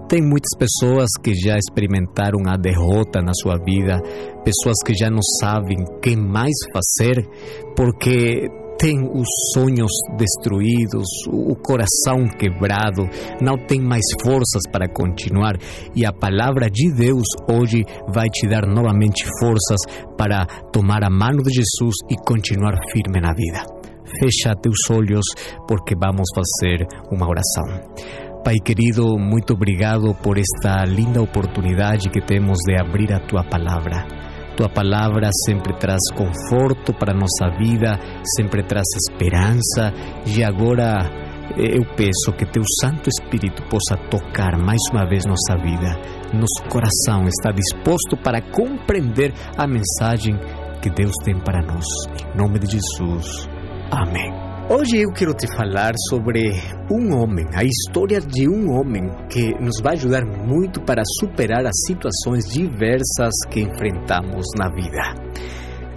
Tem 0.09 0.21
muitas 0.21 0.55
pessoas 0.57 1.09
que 1.21 1.33
já 1.33 1.57
experimentaram 1.57 2.39
a 2.47 2.55
derrota 2.55 3.21
na 3.21 3.33
sua 3.33 3.57
vida, 3.57 3.99
pessoas 4.45 4.77
que 4.85 4.93
já 4.93 5.09
não 5.09 5.21
sabem 5.41 5.77
o 5.81 5.99
que 5.99 6.15
mais 6.15 6.53
fazer, 6.71 7.27
porque 7.75 8.47
tem 8.79 9.03
os 9.03 9.27
sonhos 9.53 9.91
destruídos, 10.17 11.07
o 11.27 11.53
coração 11.55 12.25
quebrado, 12.39 13.03
não 13.41 13.57
tem 13.57 13.81
mais 13.81 14.05
forças 14.23 14.61
para 14.71 14.87
continuar. 14.87 15.57
E 15.93 16.05
a 16.05 16.13
palavra 16.13 16.69
de 16.69 16.89
Deus 16.93 17.25
hoje 17.51 17.83
vai 18.07 18.29
te 18.29 18.47
dar 18.47 18.65
novamente 18.65 19.25
forças 19.41 19.81
para 20.17 20.45
tomar 20.71 21.03
a 21.03 21.09
mão 21.09 21.35
de 21.43 21.53
Jesus 21.53 21.95
e 22.09 22.15
continuar 22.15 22.77
firme 22.93 23.19
na 23.19 23.33
vida. 23.33 23.65
Fecha 24.21 24.55
teus 24.55 24.89
olhos 24.89 25.25
porque 25.67 25.93
vamos 25.99 26.27
fazer 26.33 26.87
uma 27.11 27.27
oração. 27.27 28.26
Pai 28.47 28.59
querido, 28.63 29.19
muito 29.19 29.55
obrigado 29.55 30.15
por 30.23 30.37
esta 30.37 30.85
linda 30.85 31.21
oportunidade 31.21 32.09
que 32.09 32.21
temos 32.21 32.57
de 32.65 32.79
abrir 32.79 33.11
a 33.11 33.19
tua 33.19 33.43
palavra. 33.43 34.07
Tua 34.55 34.69
palavra 34.69 35.29
sempre 35.45 35.73
traz 35.73 35.99
conforto 36.15 36.93
para 36.93 37.13
nossa 37.13 37.49
vida, 37.59 37.99
sempre 38.37 38.63
traz 38.63 38.85
esperança. 38.95 39.91
E 40.25 40.41
agora 40.45 41.11
eu 41.57 41.83
peço 41.97 42.31
que 42.37 42.45
teu 42.45 42.63
Santo 42.79 43.09
Espírito 43.09 43.63
possa 43.63 43.97
tocar 44.09 44.57
mais 44.57 44.79
uma 44.93 45.05
vez 45.05 45.25
nossa 45.25 45.61
vida. 45.61 45.99
Nosso 46.33 46.69
coração 46.71 47.27
está 47.27 47.51
disposto 47.51 48.15
para 48.15 48.41
compreender 48.41 49.33
a 49.57 49.67
mensagem 49.67 50.39
que 50.81 50.89
Deus 50.89 51.11
tem 51.25 51.37
para 51.37 51.61
nós. 51.61 51.83
Em 52.33 52.37
nome 52.37 52.59
de 52.59 52.77
Jesus. 52.77 53.49
Amém. 53.91 54.46
Hoje 54.69 54.97
eu 54.97 55.13
quero 55.13 55.33
te 55.33 55.47
falar 55.55 55.93
sobre 56.09 56.51
um 56.91 57.15
homem, 57.15 57.45
a 57.53 57.63
história 57.63 58.19
de 58.19 58.49
um 58.49 58.69
homem 58.69 59.01
que 59.31 59.53
nos 59.63 59.79
vai 59.81 59.93
ajudar 59.93 60.25
muito 60.25 60.81
para 60.81 61.03
superar 61.21 61.65
as 61.65 61.85
situações 61.87 62.43
diversas 62.49 63.33
que 63.49 63.61
enfrentamos 63.61 64.45
na 64.57 64.69
vida. 64.69 65.15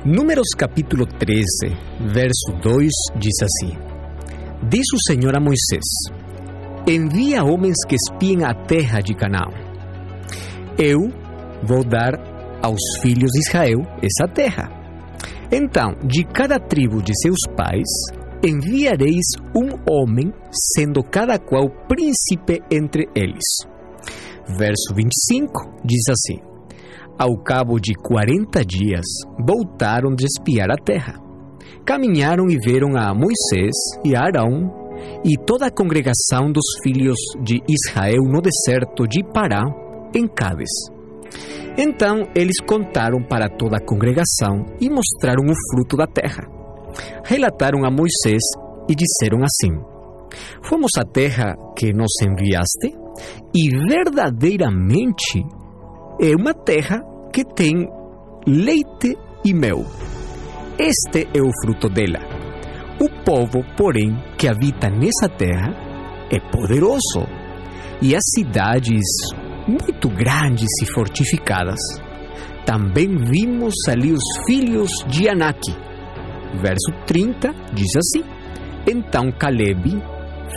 Números 0.04 0.50
capítulo 0.56 1.04
13, 1.04 1.42
verso 2.12 2.52
2 2.62 2.88
diz 3.16 3.42
assim: 3.42 3.76
Diz 4.68 4.86
o 4.94 5.02
Senhor 5.04 5.36
a 5.36 5.40
Moisés: 5.40 5.84
Envia 6.86 7.42
homens 7.42 7.84
que 7.88 7.96
espiem 7.96 8.44
a 8.44 8.54
terra 8.54 9.00
de 9.00 9.16
Canaã. 9.16 9.50
Eu 10.78 11.10
vou 11.64 11.82
dar 11.82 12.12
aos 12.62 12.78
filhos 13.02 13.32
de 13.32 13.40
Israel 13.40 13.80
essa 14.00 14.32
terra. 14.32 14.70
Então, 15.50 15.96
de 16.04 16.22
cada 16.22 16.60
tribo 16.60 17.02
de 17.02 17.12
seus 17.20 17.40
pais, 17.56 18.19
enviareis 18.42 19.26
um 19.54 19.68
homem, 19.90 20.32
sendo 20.74 21.02
cada 21.02 21.38
qual 21.38 21.68
príncipe 21.86 22.62
entre 22.70 23.06
eles. 23.14 23.44
Verso 24.56 24.94
25 24.94 25.80
diz 25.84 26.02
assim: 26.10 26.40
Ao 27.18 27.36
cabo 27.42 27.78
de 27.78 27.94
quarenta 27.94 28.64
dias, 28.64 29.04
voltaram 29.38 30.14
de 30.14 30.24
espiar 30.24 30.70
a 30.70 30.76
terra. 30.76 31.20
Caminharam 31.84 32.48
e 32.48 32.58
viram 32.58 32.96
a 32.96 33.14
Moisés 33.14 33.74
e 34.04 34.14
a 34.14 34.20
Arão 34.20 34.78
e 35.24 35.36
toda 35.46 35.66
a 35.66 35.70
congregação 35.70 36.50
dos 36.52 36.64
filhos 36.82 37.18
de 37.42 37.62
Israel 37.68 38.22
no 38.22 38.40
deserto 38.40 39.06
de 39.06 39.22
Pará, 39.22 39.64
em 40.14 40.26
Cádiz. 40.26 40.70
Então 41.76 42.28
eles 42.34 42.56
contaram 42.60 43.22
para 43.22 43.48
toda 43.48 43.76
a 43.76 43.84
congregação 43.84 44.66
e 44.80 44.90
mostraram 44.90 45.44
o 45.44 45.54
fruto 45.72 45.96
da 45.96 46.06
terra 46.06 46.59
relataram 47.24 47.84
a 47.84 47.90
Moisés 47.90 48.42
e 48.88 48.94
disseram 48.94 49.42
assim: 49.44 49.70
Fomos 50.62 50.92
à 50.98 51.04
terra 51.04 51.54
que 51.76 51.92
nos 51.92 52.12
enviaste 52.22 52.96
e 53.54 53.70
verdadeiramente 53.88 55.44
é 56.20 56.34
uma 56.36 56.54
terra 56.54 57.00
que 57.32 57.44
tem 57.44 57.88
leite 58.46 59.16
e 59.44 59.54
mel. 59.54 59.84
Este 60.78 61.28
é 61.34 61.42
o 61.42 61.50
fruto 61.62 61.88
dela. 61.88 62.20
O 63.00 63.08
povo, 63.24 63.64
porém, 63.76 64.14
que 64.36 64.48
habita 64.48 64.88
nessa 64.90 65.28
terra 65.28 65.72
é 66.30 66.38
poderoso 66.50 67.26
e 68.02 68.14
as 68.14 68.22
cidades 68.34 69.02
muito 69.66 70.08
grandes 70.08 70.68
e 70.82 70.86
fortificadas. 70.86 71.80
Também 72.64 73.08
vimos 73.16 73.74
ali 73.88 74.12
os 74.12 74.22
filhos 74.46 74.90
de 75.08 75.28
Anak 75.28 75.60
Verso 76.54 76.92
30 77.06 77.52
diz 77.72 77.96
assim: 77.96 78.24
Então 78.86 79.30
Caleb 79.32 80.02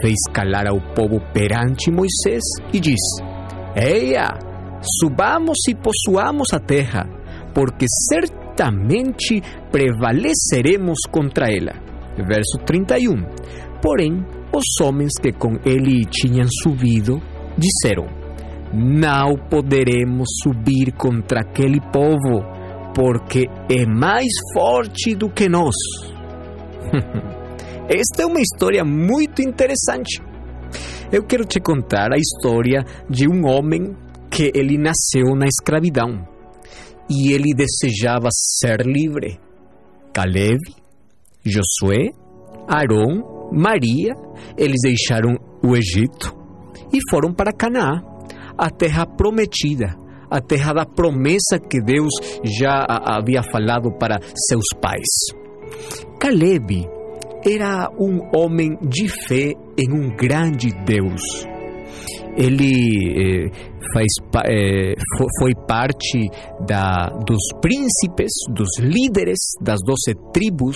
fez 0.01 0.15
calar 0.33 0.67
ao 0.67 0.81
povo 0.93 1.19
perante 1.33 1.91
Moisés 1.91 2.41
e 2.73 2.79
diz: 2.79 2.99
Eia, 3.75 4.29
subamos 4.99 5.57
e 5.69 5.75
possuamos 5.75 6.47
a 6.53 6.59
terra, 6.59 7.07
porque 7.53 7.85
certamente 8.09 9.41
prevaleceremos 9.71 10.99
contra 11.11 11.47
ela. 11.51 11.73
Verso 12.17 12.57
31. 12.65 13.23
Porém, 13.81 14.23
os 14.55 14.85
homens 14.85 15.11
que 15.21 15.31
com 15.31 15.57
ele 15.65 16.05
tinham 16.05 16.47
subido 16.61 17.21
disseram: 17.57 18.05
Não 18.73 19.35
poderemos 19.49 20.27
subir 20.43 20.93
contra 20.93 21.41
aquele 21.41 21.79
povo 21.91 22.52
porque 22.95 23.47
é 23.69 23.85
mais 23.85 24.29
forte 24.53 25.15
do 25.15 25.29
que 25.29 25.49
nós. 25.49 25.75
Esta 27.89 28.23
é 28.23 28.25
uma 28.25 28.39
história 28.39 28.83
muito 28.83 29.41
interessante. 29.41 30.21
Eu 31.11 31.23
quero 31.23 31.45
te 31.45 31.59
contar 31.59 32.11
a 32.13 32.17
história 32.17 32.83
de 33.09 33.27
um 33.27 33.45
homem 33.45 33.95
que 34.29 34.51
ele 34.55 34.77
nasceu 34.77 35.35
na 35.35 35.45
escravidão 35.45 36.27
e 37.09 37.31
ele 37.31 37.53
desejava 37.53 38.29
ser 38.31 38.81
livre. 38.85 39.39
Caleb, 40.13 40.59
Josué, 41.43 42.09
Arão, 42.67 43.49
Maria, 43.51 44.13
eles 44.57 44.79
deixaram 44.81 45.35
o 45.63 45.75
Egito 45.75 46.33
e 46.91 46.99
foram 47.09 47.33
para 47.33 47.51
Canaã, 47.51 48.01
a 48.57 48.69
terra 48.69 49.05
prometida, 49.05 49.95
a 50.33 50.41
terra 50.41 50.73
da 50.73 50.85
promessa 50.85 51.59
que 51.59 51.79
Deus 51.79 52.11
já 52.43 52.83
havia 52.89 53.43
falado 53.43 53.91
para 53.91 54.19
seus 54.49 54.65
pais. 54.81 55.05
Caleb 56.19 56.89
era 57.45 57.87
um 57.99 58.19
homem 58.35 58.75
de 58.81 59.07
fé 59.07 59.53
em 59.77 59.91
um 59.91 60.15
grande 60.15 60.69
Deus. 60.85 61.21
Ele 62.35 63.45
eh, 63.45 63.51
faz, 63.93 64.07
eh, 64.47 64.95
foi 65.39 65.53
parte 65.67 66.27
da, 66.65 67.09
dos 67.27 67.43
príncipes, 67.61 68.31
dos 68.49 68.79
líderes 68.79 69.37
das 69.61 69.79
doze 69.85 70.15
tribos 70.33 70.75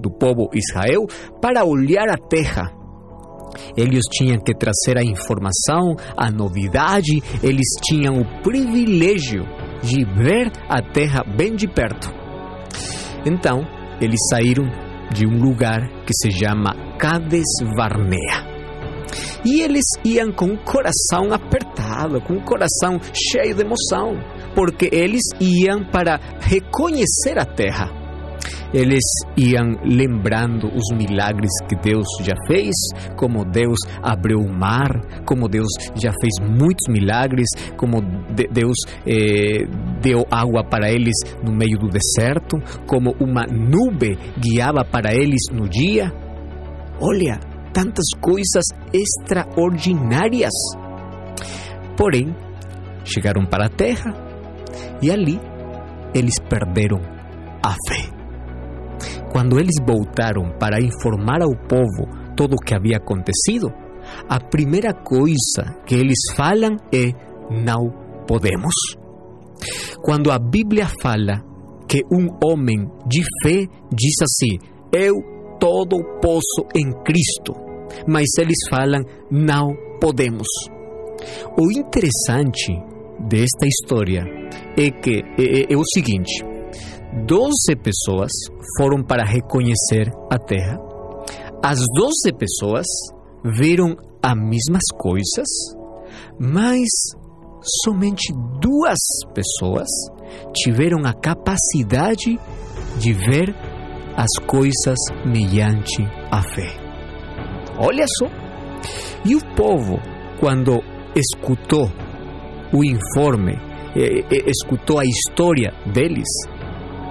do 0.00 0.10
povo 0.10 0.50
Israel 0.52 1.06
para 1.40 1.64
olhar 1.64 2.10
a 2.10 2.18
terra 2.18 2.81
eles 3.76 4.02
tinham 4.10 4.38
que 4.38 4.54
trazer 4.54 4.98
a 4.98 5.02
informação, 5.02 5.94
a 6.16 6.30
novidade, 6.30 7.22
eles 7.42 7.68
tinham 7.82 8.20
o 8.20 8.42
privilégio 8.42 9.44
de 9.82 10.04
ver 10.04 10.50
a 10.68 10.80
terra 10.82 11.22
bem 11.36 11.54
de 11.54 11.66
perto. 11.66 12.12
Então, 13.26 13.60
eles 14.00 14.20
saíram 14.30 14.64
de 15.12 15.26
um 15.26 15.38
lugar 15.38 15.80
que 16.04 16.12
se 16.14 16.30
chama 16.30 16.74
Cades 16.98 17.46
Varnea. 17.76 18.52
E 19.44 19.60
eles 19.60 19.84
iam 20.04 20.32
com 20.32 20.46
o 20.46 20.58
coração 20.58 21.32
apertado, 21.32 22.20
com 22.20 22.34
o 22.34 22.44
coração 22.44 22.98
cheio 23.12 23.54
de 23.54 23.62
emoção, 23.62 24.14
porque 24.54 24.88
eles 24.92 25.22
iam 25.40 25.84
para 25.84 26.18
reconhecer 26.40 27.38
a 27.38 27.44
terra 27.44 28.01
eles 28.72 29.04
iam 29.36 29.76
lembrando 29.84 30.68
os 30.68 30.96
milagres 30.96 31.50
que 31.68 31.76
Deus 31.76 32.06
já 32.22 32.34
fez, 32.46 32.72
como 33.16 33.44
Deus 33.44 33.78
abriu 34.02 34.38
o 34.38 34.52
mar, 34.52 35.00
como 35.26 35.48
Deus 35.48 35.68
já 35.94 36.12
fez 36.20 36.50
muitos 36.50 36.88
milagres, 36.88 37.48
como 37.76 38.00
Deus 38.50 38.76
eh, 39.06 39.66
deu 40.00 40.24
água 40.30 40.64
para 40.64 40.90
eles 40.90 41.14
no 41.44 41.52
meio 41.52 41.78
do 41.78 41.88
deserto, 41.88 42.56
como 42.86 43.14
uma 43.20 43.42
nuvem 43.46 44.16
guiava 44.38 44.84
para 44.84 45.12
eles 45.14 45.42
no 45.52 45.68
dia. 45.68 46.12
Olha, 47.00 47.38
tantas 47.72 48.06
coisas 48.20 48.64
extraordinárias. 48.92 50.52
Porém, 51.96 52.34
chegaram 53.04 53.44
para 53.44 53.66
a 53.66 53.68
terra 53.68 54.12
e 55.02 55.10
ali 55.10 55.38
eles 56.14 56.34
perderam 56.48 57.00
a 57.62 57.74
fé. 57.88 58.21
Quando 59.32 59.58
eles 59.58 59.76
voltaram 59.84 60.52
para 60.58 60.78
informar 60.78 61.42
ao 61.42 61.56
povo 61.66 62.06
todo 62.36 62.52
o 62.52 62.62
que 62.62 62.74
havia 62.74 62.98
acontecido, 62.98 63.72
a 64.28 64.38
primeira 64.38 64.92
coisa 64.92 65.80
que 65.86 65.94
eles 65.94 66.18
falam 66.36 66.76
é: 66.92 67.10
não 67.50 67.90
podemos. 68.26 68.74
Quando 70.02 70.30
a 70.30 70.38
Bíblia 70.38 70.86
fala 71.00 71.42
que 71.88 72.02
um 72.12 72.28
homem 72.44 72.86
de 73.06 73.22
fé 73.42 73.66
diz 73.90 74.14
assim: 74.22 74.58
Eu 74.92 75.14
todo 75.58 75.96
posso 76.20 76.66
em 76.74 76.92
Cristo, 77.02 77.54
mas 78.06 78.26
eles 78.38 78.58
falam: 78.68 79.02
não 79.30 79.74
podemos. 80.00 80.48
O 81.58 81.70
interessante 81.70 82.72
desta 83.28 83.66
história 83.66 84.24
é 84.76 84.90
que 84.90 85.22
é, 85.38 85.72
é, 85.72 85.76
o 85.76 85.84
seguinte: 85.84 86.44
doze 87.26 87.76
pessoas 87.82 88.30
foram 88.78 89.02
para 89.02 89.24
reconhecer 89.24 90.10
a 90.30 90.38
terra. 90.38 90.78
As 91.62 91.78
doze 91.94 92.32
pessoas 92.36 92.86
viram 93.44 93.96
as 94.22 94.34
mesmas 94.34 94.82
coisas, 94.96 95.48
mas 96.38 96.88
somente 97.84 98.32
duas 98.60 98.98
pessoas 99.34 99.88
tiveram 100.54 101.04
a 101.04 101.12
capacidade 101.12 102.38
de 102.98 103.12
ver 103.12 103.54
as 104.16 104.30
coisas 104.46 104.98
mediante 105.24 106.02
a 106.30 106.42
fé. 106.42 106.76
Olha 107.78 108.06
só! 108.18 108.26
E 109.24 109.36
o 109.36 109.40
povo, 109.54 109.98
quando 110.40 110.80
escutou 111.14 111.88
o 112.72 112.84
informe, 112.84 113.52
eh, 113.94 114.24
eh, 114.30 114.50
escutou 114.50 114.98
a 114.98 115.04
história 115.04 115.72
deles, 115.92 116.28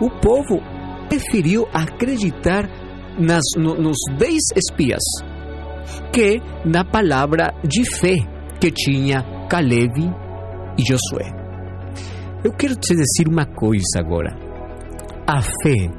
o 0.02 0.10
povo 0.10 0.60
preferiu 1.08 1.68
acreditar 1.72 2.68
nas, 3.20 3.44
no, 3.56 3.76
nos 3.76 3.98
dez 4.18 4.42
espias 4.56 5.04
que 6.12 6.42
na 6.66 6.84
palavra 6.84 7.54
de 7.64 7.84
fé 7.90 8.16
que 8.60 8.72
tinha 8.72 9.48
Caleb 9.50 10.00
e 10.78 10.82
Josué. 10.82 11.30
Eu 12.44 12.52
quero 12.54 12.76
te 12.76 12.96
dizer 12.96 13.28
uma 13.28 13.46
coisa 13.46 14.00
agora. 14.00 14.36
A 15.28 15.42
fé 15.42 15.90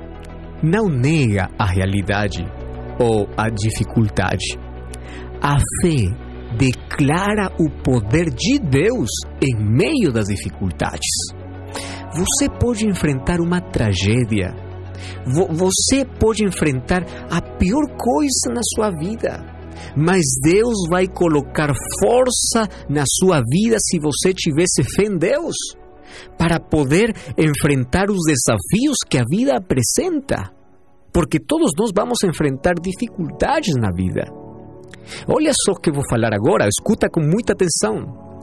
não 0.62 0.88
nega 0.88 1.48
a 1.58 1.66
realidade 1.66 2.44
ou 2.98 3.28
a 3.36 3.48
dificuldade. 3.48 4.58
A 5.40 5.58
fé 5.82 6.32
declara 6.56 7.52
o 7.58 7.70
poder 7.82 8.30
de 8.30 8.58
Deus 8.58 9.10
em 9.40 9.56
meio 9.56 10.12
das 10.12 10.26
dificuldades. 10.26 11.41
Você 12.14 12.48
pode 12.60 12.86
enfrentar 12.86 13.40
uma 13.40 13.60
tragédia. 13.60 14.54
Você 15.24 16.04
pode 16.20 16.44
enfrentar 16.44 17.02
a 17.30 17.40
pior 17.40 17.86
coisa 17.96 18.52
na 18.52 18.60
sua 18.74 18.90
vida. 18.90 19.52
Mas 19.96 20.22
Deus 20.42 20.88
vai 20.90 21.06
colocar 21.06 21.72
força 22.00 22.68
na 22.88 23.04
sua 23.06 23.40
vida 23.50 23.76
se 23.80 23.98
você 23.98 24.32
tivesse 24.34 24.82
fé 24.84 25.04
em 25.04 25.16
Deus 25.16 25.56
para 26.38 26.60
poder 26.60 27.14
enfrentar 27.38 28.10
os 28.10 28.20
desafios 28.26 28.98
que 29.08 29.18
a 29.18 29.24
vida 29.28 29.56
apresenta. 29.56 30.52
Porque 31.12 31.38
todos 31.38 31.70
nós 31.78 31.90
vamos 31.94 32.18
enfrentar 32.24 32.74
dificuldades 32.74 33.74
na 33.76 33.90
vida. 33.90 34.24
Olha 35.28 35.52
só 35.64 35.72
o 35.72 35.80
que 35.80 35.92
vou 35.92 36.02
falar 36.08 36.32
agora, 36.32 36.68
escuta 36.68 37.08
com 37.10 37.20
muita 37.20 37.52
atenção. 37.52 38.40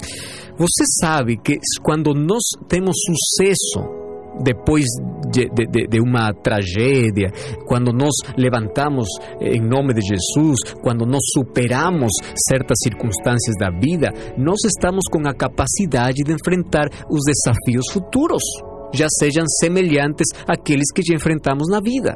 Você 0.59 0.83
sabe 0.99 1.37
que 1.37 1.57
quando 1.81 2.13
nós 2.13 2.43
temos 2.67 2.93
sucesso 3.05 3.97
depois 4.43 4.83
de, 5.31 5.47
de, 5.49 5.87
de, 5.87 6.01
uma 6.01 6.33
tragédia, 6.33 7.31
quando 7.65 7.93
nós 7.93 8.11
levantamos 8.37 9.07
em 9.39 9.61
nome 9.61 9.93
de 9.93 10.01
Jesus, 10.01 10.57
quando 10.81 11.05
nós 11.05 11.21
superamos 11.33 12.11
certas 12.49 12.77
circunstâncias 12.83 13.55
da 13.57 13.69
vida, 13.69 14.11
nós 14.37 14.57
estamos 14.65 15.05
com 15.09 15.25
a 15.25 15.33
capacidade 15.33 16.23
de 16.25 16.33
enfrentar 16.33 16.87
os 17.09 17.21
desafios 17.25 17.85
futuros, 17.93 18.43
já 18.93 19.07
sejam 19.17 19.45
semelhantes 19.61 20.27
àqueles 20.45 20.91
que 20.93 21.01
já 21.01 21.15
enfrentamos 21.15 21.69
na 21.69 21.79
vida. 21.79 22.15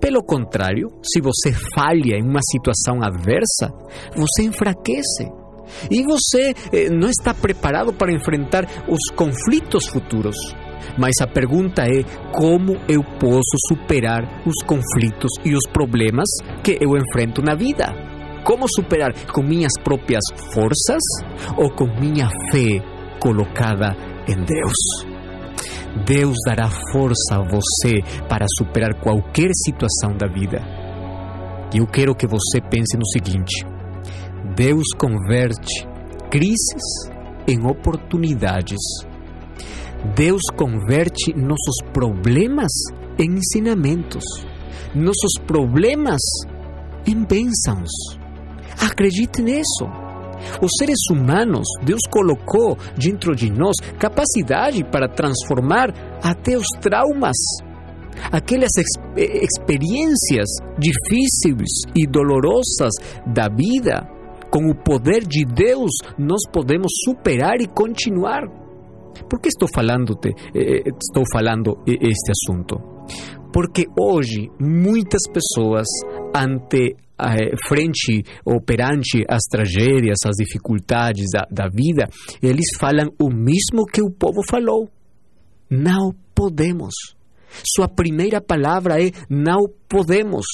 Pelo 0.00 0.22
contrário, 0.22 0.88
se 1.00 1.20
você 1.20 1.52
falha 1.76 2.16
em 2.16 2.28
uma 2.28 2.40
situação 2.50 3.02
adversa, 3.02 3.72
você 4.16 4.42
enfraquece. 4.42 5.45
E 5.90 6.02
você 6.02 6.54
eh, 6.72 6.88
não 6.90 7.08
está 7.08 7.34
preparado 7.34 7.92
para 7.92 8.12
enfrentar 8.12 8.66
os 8.88 9.10
conflitos 9.14 9.86
futuros. 9.86 10.36
Mas 10.98 11.14
a 11.20 11.26
pergunta 11.26 11.82
é 11.82 12.02
como 12.32 12.76
eu 12.88 13.02
posso 13.18 13.56
superar 13.68 14.42
os 14.46 14.64
conflitos 14.66 15.30
e 15.44 15.54
os 15.54 15.66
problemas 15.72 16.28
que 16.62 16.78
eu 16.80 16.96
enfrento 16.96 17.42
na 17.42 17.54
vida? 17.54 17.92
Como 18.44 18.66
superar 18.68 19.12
com 19.32 19.42
minhas 19.42 19.72
próprias 19.82 20.22
forças 20.54 21.02
ou 21.56 21.70
com 21.70 21.86
minha 22.00 22.28
fé 22.52 22.80
colocada 23.18 23.96
em 24.28 24.36
Deus? 24.44 25.16
Deus 26.04 26.36
dará 26.46 26.68
força 26.92 27.36
a 27.36 27.42
você 27.42 28.02
para 28.28 28.46
superar 28.56 28.94
qualquer 29.00 29.50
situação 29.64 30.16
da 30.16 30.28
vida. 30.28 30.60
E 31.74 31.78
eu 31.78 31.86
quero 31.86 32.14
que 32.14 32.26
você 32.26 32.60
pense 32.60 32.96
no 32.96 33.06
seguinte: 33.06 33.66
Deus 34.56 34.86
converte 34.98 35.86
crises 36.30 37.10
em 37.46 37.64
oportunidades 37.64 38.80
Deus 40.14 40.42
converte 40.56 41.34
nossos 41.34 41.76
problemas 41.92 42.70
em 43.18 43.38
ensinamentos, 43.38 44.22
nossos 44.94 45.32
problemas 45.46 46.20
em 47.06 47.24
bênçãos. 47.24 47.90
Acredite 48.80 49.42
nisso. 49.42 49.86
Os 50.62 50.70
seres 50.78 50.98
humanos, 51.10 51.66
Deus 51.82 52.02
colocou 52.10 52.76
dentro 52.96 53.34
de 53.34 53.50
nós 53.50 53.74
capacidade 53.98 54.84
para 54.84 55.08
transformar 55.08 55.88
até 56.22 56.56
os 56.56 56.68
traumas, 56.80 57.36
aquelas 58.30 58.70
experiências 59.16 60.48
difíceis 60.78 61.70
e 61.96 62.06
dolorosas 62.06 62.92
da 63.26 63.48
vida. 63.48 64.15
Com 64.50 64.70
o 64.70 64.74
poder 64.74 65.26
de 65.26 65.44
Deus, 65.44 65.90
nós 66.18 66.40
podemos 66.52 66.92
superar 67.04 67.60
e 67.60 67.66
continuar. 67.66 68.42
Por 69.28 69.40
que 69.40 69.48
estou 69.48 69.68
falando, 69.72 70.18
eh, 70.24 70.32
eh, 70.54 70.82
estou 70.88 71.24
falando 71.32 71.78
este 71.86 72.32
assunto? 72.32 72.76
Porque 73.52 73.86
hoje 73.98 74.48
muitas 74.60 75.22
pessoas 75.32 75.86
ante 76.34 76.94
eh, 77.18 77.56
frente 77.66 78.22
ou 78.44 78.60
perante 78.60 79.24
as 79.28 79.42
tragédias, 79.50 80.18
as 80.26 80.36
dificuldades 80.36 81.26
da, 81.32 81.46
da 81.50 81.68
vida, 81.68 82.08
eles 82.42 82.66
falam 82.78 83.08
o 83.18 83.30
mesmo 83.30 83.86
que 83.90 84.02
o 84.02 84.10
povo 84.10 84.42
falou. 84.48 84.88
Não 85.70 86.12
podemos. 86.34 86.94
Sua 87.64 87.88
primeira 87.88 88.40
palavra 88.40 89.02
é 89.02 89.10
não 89.30 89.64
podemos. 89.88 90.44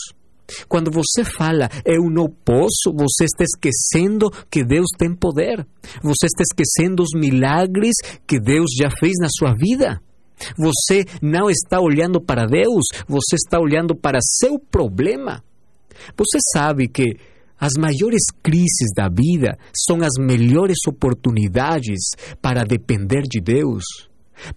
Quando 0.69 0.91
você 0.91 1.25
fala 1.25 1.69
eu 1.85 2.11
não 2.11 2.29
posso, 2.29 2.93
você 2.95 3.25
está 3.25 3.45
esquecendo 3.45 4.31
que 4.51 4.65
Deus 4.65 4.89
tem 4.99 5.15
poder. 5.15 5.67
Você 6.03 6.27
está 6.27 6.43
esquecendo 6.43 7.03
os 7.03 7.11
milagres 7.15 7.95
que 8.27 8.39
Deus 8.39 8.71
já 8.79 8.91
fez 8.91 9.15
na 9.21 9.29
sua 9.29 9.55
vida. 9.55 10.01
Você 10.59 11.05
não 11.23 11.49
está 11.49 11.81
olhando 11.81 12.21
para 12.21 12.47
Deus, 12.47 12.85
você 13.07 13.37
está 13.37 13.61
olhando 13.61 13.95
para 13.95 14.19
seu 14.21 14.59
problema. 14.59 15.43
Você 16.17 16.39
sabe 16.53 16.89
que 16.89 17.17
as 17.59 17.73
maiores 17.79 18.23
crises 18.43 18.91
da 18.97 19.09
vida 19.09 19.57
são 19.73 19.99
as 20.03 20.19
melhores 20.19 20.79
oportunidades 20.89 22.01
para 22.41 22.65
depender 22.65 23.23
de 23.23 23.41
Deus 23.41 23.85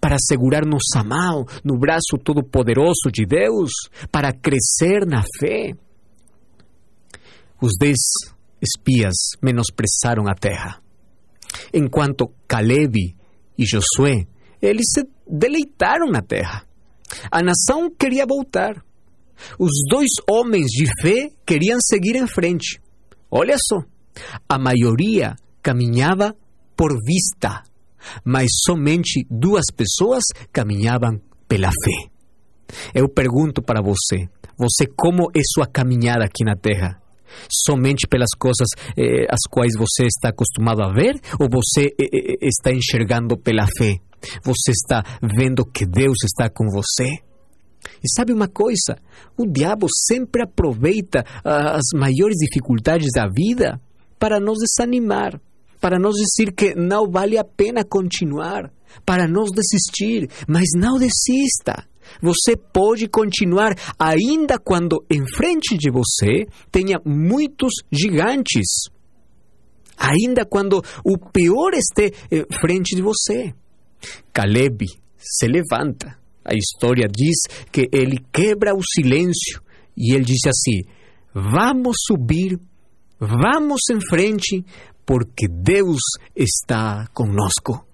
para 0.00 0.16
segurar 0.18 0.64
nossa 0.64 1.06
mão 1.06 1.44
no 1.64 1.78
braço 1.78 2.18
todo-poderoso 2.22 3.10
de 3.12 3.24
Deus, 3.24 3.70
para 4.10 4.32
crescer 4.32 5.06
na 5.06 5.22
fé. 5.38 5.72
Os 7.60 7.72
dez 7.78 7.96
espias 8.60 9.14
menosprezaram 9.42 10.28
a 10.28 10.34
terra, 10.34 10.80
enquanto 11.72 12.30
Caleb 12.46 13.14
e 13.58 13.64
Josué, 13.64 14.26
eles 14.60 14.86
se 14.92 15.06
deleitaram 15.26 16.06
na 16.10 16.22
terra. 16.22 16.64
A 17.30 17.42
nação 17.42 17.90
queria 17.90 18.26
voltar. 18.26 18.84
Os 19.58 19.70
dois 19.88 20.08
homens 20.28 20.66
de 20.66 20.86
fé 21.00 21.28
queriam 21.46 21.78
seguir 21.80 22.16
em 22.16 22.26
frente. 22.26 22.80
Olha 23.30 23.56
só, 23.58 23.82
a 24.48 24.58
maioria 24.58 25.36
caminhava 25.62 26.34
por 26.76 26.92
vista, 27.04 27.62
mas 28.24 28.48
somente 28.64 29.26
duas 29.30 29.64
pessoas 29.74 30.22
caminhavam 30.52 31.20
pela 31.48 31.68
fé. 31.68 32.10
Eu 32.94 33.08
pergunto 33.08 33.62
para 33.62 33.80
você: 33.80 34.28
você 34.56 34.86
como 34.86 35.30
é 35.34 35.40
sua 35.54 35.66
caminhada 35.66 36.24
aqui 36.24 36.44
na 36.44 36.56
terra? 36.56 37.00
Somente 37.50 38.06
pelas 38.08 38.30
coisas 38.38 38.68
eh, 38.96 39.26
as 39.28 39.40
quais 39.50 39.72
você 39.76 40.06
está 40.06 40.30
acostumado 40.30 40.82
a 40.82 40.92
ver? 40.92 41.20
Ou 41.38 41.48
você 41.50 41.86
eh, 42.00 42.08
eh, 42.12 42.36
está 42.40 42.72
enxergando 42.72 43.36
pela 43.36 43.66
fé? 43.78 43.98
Você 44.42 44.70
está 44.70 45.02
vendo 45.36 45.64
que 45.64 45.84
Deus 45.84 46.16
está 46.24 46.48
com 46.48 46.64
você? 46.70 47.04
E 48.02 48.08
sabe 48.16 48.32
uma 48.32 48.48
coisa? 48.48 48.96
O 49.36 49.46
diabo 49.46 49.86
sempre 50.08 50.42
aproveita 50.42 51.24
as 51.44 51.84
maiores 51.94 52.36
dificuldades 52.38 53.08
da 53.14 53.28
vida 53.28 53.80
para 54.18 54.40
nos 54.40 54.58
desanimar, 54.58 55.40
para 55.80 55.98
nos 55.98 56.16
dizer 56.16 56.52
que 56.52 56.74
não 56.74 57.10
vale 57.10 57.38
a 57.38 57.44
pena 57.44 57.84
continuar, 57.84 58.72
para 59.04 59.26
nos 59.26 59.50
desistir. 59.50 60.28
Mas 60.48 60.68
não 60.76 60.98
desista. 60.98 61.86
Você 62.22 62.56
pode 62.56 63.08
continuar 63.08 63.74
ainda 63.98 64.58
quando 64.58 65.04
em 65.10 65.26
frente 65.26 65.76
de 65.76 65.90
você 65.90 66.46
tenha 66.70 66.98
muitos 67.04 67.72
gigantes. 67.90 68.88
Ainda 69.98 70.44
quando 70.44 70.82
o 71.04 71.18
pior 71.18 71.72
esteja 71.74 72.12
em 72.30 72.44
frente 72.60 72.94
de 72.94 73.02
você. 73.02 73.52
Caleb 74.32 74.86
se 75.18 75.46
levanta. 75.46 76.16
A 76.44 76.54
história 76.54 77.08
diz 77.08 77.36
que 77.72 77.88
ele 77.92 78.18
quebra 78.32 78.72
o 78.72 78.80
silêncio 78.82 79.60
e 79.96 80.14
ele 80.14 80.24
diz 80.24 80.40
assim: 80.46 80.82
Vamos 81.34 81.96
subir, 82.06 82.58
vamos 83.18 83.80
em 83.90 83.98
frente, 84.08 84.64
porque 85.06 85.46
Deus 85.48 86.00
está 86.34 87.06
conosco. 87.14 87.86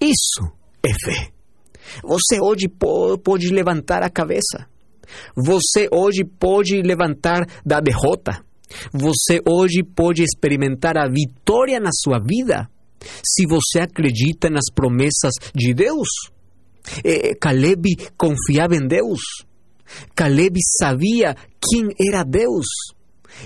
Isso 0.00 0.52
é 0.84 0.92
fé. 0.92 1.32
Você 2.02 2.38
hoje 2.40 2.68
pode 2.68 3.48
levantar 3.48 4.02
a 4.02 4.10
cabeça. 4.10 4.68
Você 5.34 5.88
hoje 5.92 6.24
pode 6.24 6.82
levantar 6.82 7.46
da 7.64 7.80
derrota. 7.80 8.44
Você 8.92 9.40
hoje 9.48 9.82
pode 9.82 10.22
experimentar 10.22 10.96
a 10.96 11.08
vitória 11.08 11.80
na 11.80 11.90
sua 11.92 12.18
vida 12.18 12.68
se 13.22 13.46
você 13.46 13.80
acredita 13.80 14.48
nas 14.48 14.64
promessas 14.74 15.32
de 15.54 15.74
Deus. 15.74 16.08
Eh, 17.04 17.34
Caleb 17.40 17.96
confiava 18.16 18.74
em 18.74 18.86
Deus. 18.86 19.20
Caleb 20.14 20.58
sabia 20.78 21.34
quem 21.60 21.88
era 22.08 22.24
Deus. 22.24 22.66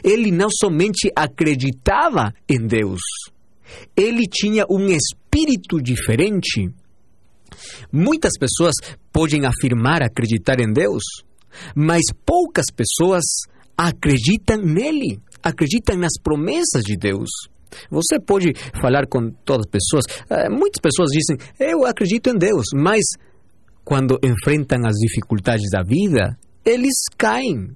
Ele 0.02 0.30
não 0.30 0.48
somente 0.50 1.10
acreditava 1.14 2.32
em 2.48 2.66
Deus, 2.66 3.00
ele 3.96 4.26
tinha 4.26 4.64
um 4.70 4.88
espírito 4.88 5.80
diferente. 5.80 6.70
Muitas 7.92 8.32
pessoas 8.38 8.74
podem 9.12 9.44
afirmar 9.44 10.02
acreditar 10.02 10.60
em 10.60 10.72
Deus, 10.72 11.02
mas 11.74 12.02
poucas 12.24 12.66
pessoas 12.74 13.24
acreditam 13.76 14.58
nele, 14.58 15.20
acreditam 15.42 15.96
nas 15.96 16.12
promessas 16.22 16.82
de 16.82 16.96
Deus. 16.96 17.28
Você 17.90 18.18
pode 18.18 18.52
falar 18.80 19.06
com 19.06 19.30
todas 19.44 19.66
as 19.66 19.70
pessoas. 19.70 20.04
Eh, 20.30 20.48
muitas 20.48 20.80
pessoas 20.80 21.10
dizem, 21.10 21.36
eu 21.60 21.84
acredito 21.84 22.30
em 22.30 22.38
Deus, 22.38 22.64
mas 22.74 23.04
quando 23.84 24.18
enfrentam 24.22 24.86
as 24.86 24.94
dificuldades 24.96 25.70
da 25.70 25.82
vida, 25.82 26.38
eles 26.64 26.94
caem, 27.16 27.68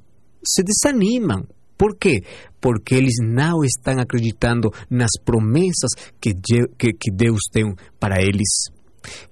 se 0.44 0.62
desanimam. 0.62 1.46
Por 1.82 1.96
quê? 1.98 2.22
Porque 2.60 2.94
eles 2.94 3.14
não 3.20 3.64
estão 3.64 3.98
acreditando 3.98 4.70
nas 4.88 5.10
promessas 5.24 5.90
que, 6.20 6.32
que, 6.78 7.10
Deus 7.12 7.40
tem 7.52 7.74
para 7.98 8.22
eles. 8.22 8.70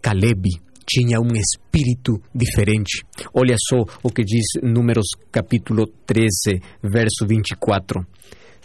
Caleb 0.02 0.48
tinha 0.84 1.20
um 1.20 1.30
espírito 1.36 2.20
diferente. 2.34 3.04
Olha 3.32 3.54
só 3.56 3.84
o 4.02 4.10
que 4.10 4.24
diz 4.24 4.46
Números 4.64 5.06
capítulo 5.30 5.86
13, 6.04 6.60
verso 6.82 7.24
24. 7.24 8.04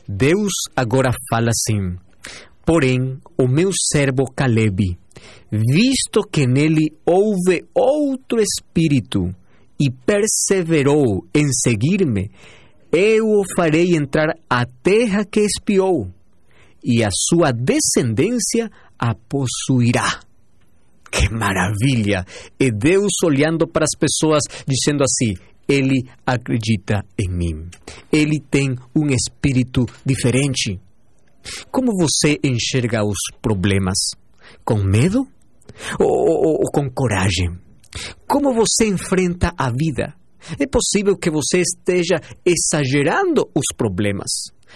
Deus 0.09 0.51
agora 0.75 1.11
fala 1.29 1.51
assim: 1.51 1.95
Porém, 2.65 3.19
o 3.37 3.47
meu 3.47 3.69
servo 3.71 4.23
Caleb, 4.35 4.97
visto 5.51 6.21
que 6.23 6.47
nele 6.47 6.87
houve 7.05 7.63
outro 7.75 8.41
espírito 8.41 9.29
e 9.79 9.91
perseverou 9.91 11.23
em 11.35 11.45
seguir-me, 11.51 12.31
eu 12.91 13.25
o 13.25 13.43
farei 13.55 13.95
entrar 13.95 14.35
à 14.49 14.65
terra 14.65 15.25
que 15.25 15.41
espiou, 15.41 16.09
e 16.83 17.03
a 17.03 17.09
sua 17.11 17.51
descendência 17.51 18.69
a 18.97 19.15
possuirá. 19.15 20.19
Que 21.11 21.29
maravilha! 21.29 22.25
E 22.59 22.71
Deus 22.71 23.13
olhando 23.23 23.67
para 23.67 23.85
as 23.85 23.97
pessoas, 23.97 24.43
dizendo 24.67 25.03
assim: 25.03 25.33
Ele 25.67 26.07
acredita 26.25 27.05
em 27.17 27.29
mim. 27.29 27.69
Ele 28.11 28.39
tem 28.39 28.75
um 28.95 29.07
espírito 29.07 29.85
diferente. 30.05 30.79
Como 31.71 31.91
você 31.97 32.37
enxerga 32.43 33.05
os 33.05 33.17
problemas? 33.41 33.97
Com 34.63 34.83
medo? 34.83 35.27
Ou, 35.99 36.07
ou, 36.07 36.59
ou 36.63 36.71
com 36.71 36.89
coragem? 36.89 37.57
Como 38.27 38.53
você 38.53 38.87
enfrenta 38.87 39.53
a 39.57 39.69
vida? 39.69 40.13
É 40.59 40.65
possível 40.67 41.17
que 41.17 41.29
você 41.29 41.61
esteja 41.61 42.19
exagerando 42.45 43.49
os 43.55 43.65
problemas. 43.75 44.29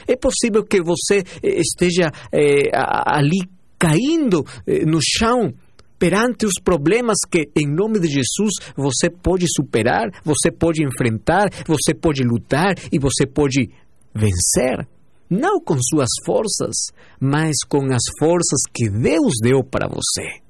É 0.08 0.16
possível 0.16 0.64
que 0.64 0.82
você 0.82 1.24
eh, 1.44 1.60
esteja 1.60 2.12
eh, 2.32 2.70
ali 2.74 3.40
caindo 3.78 4.46
eh, 4.66 4.86
no 4.86 5.00
chão 5.02 5.54
perante 5.98 6.46
os 6.46 6.54
problemas 6.64 7.18
que, 7.30 7.50
em 7.56 7.68
nome 7.68 8.00
de 8.00 8.08
Jesus, 8.08 8.54
você 8.76 9.10
pode 9.10 9.46
superar, 9.54 10.10
você 10.24 10.50
pode 10.50 10.82
enfrentar, 10.84 11.50
você 11.68 11.94
pode 11.94 12.24
lutar 12.24 12.76
e 12.92 12.98
você 12.98 13.28
pode 13.28 13.70
vencer. 14.16 14.88
Não 15.30 15.60
com 15.60 15.78
suas 15.78 16.10
forças, 16.26 16.76
mas 17.20 17.58
com 17.68 17.86
as 17.94 18.02
forças 18.18 18.62
que 18.74 18.90
Deus 18.90 19.34
deu 19.44 19.64
para 19.64 19.88
você. 19.88 20.49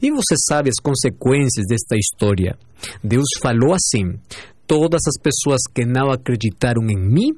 E 0.00 0.10
você 0.10 0.34
sabe 0.48 0.70
as 0.70 0.82
consequências 0.82 1.66
desta 1.68 1.96
história. 1.96 2.58
Deus 3.02 3.26
falou 3.40 3.74
assim: 3.74 4.18
todas 4.66 5.00
as 5.06 5.20
pessoas 5.20 5.60
que 5.74 5.84
não 5.84 6.10
acreditaram 6.10 6.82
em 6.88 6.98
mim, 6.98 7.32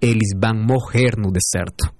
eles 0.00 0.30
vão 0.36 0.54
morrer 0.54 1.16
no 1.16 1.30
deserto 1.30 1.92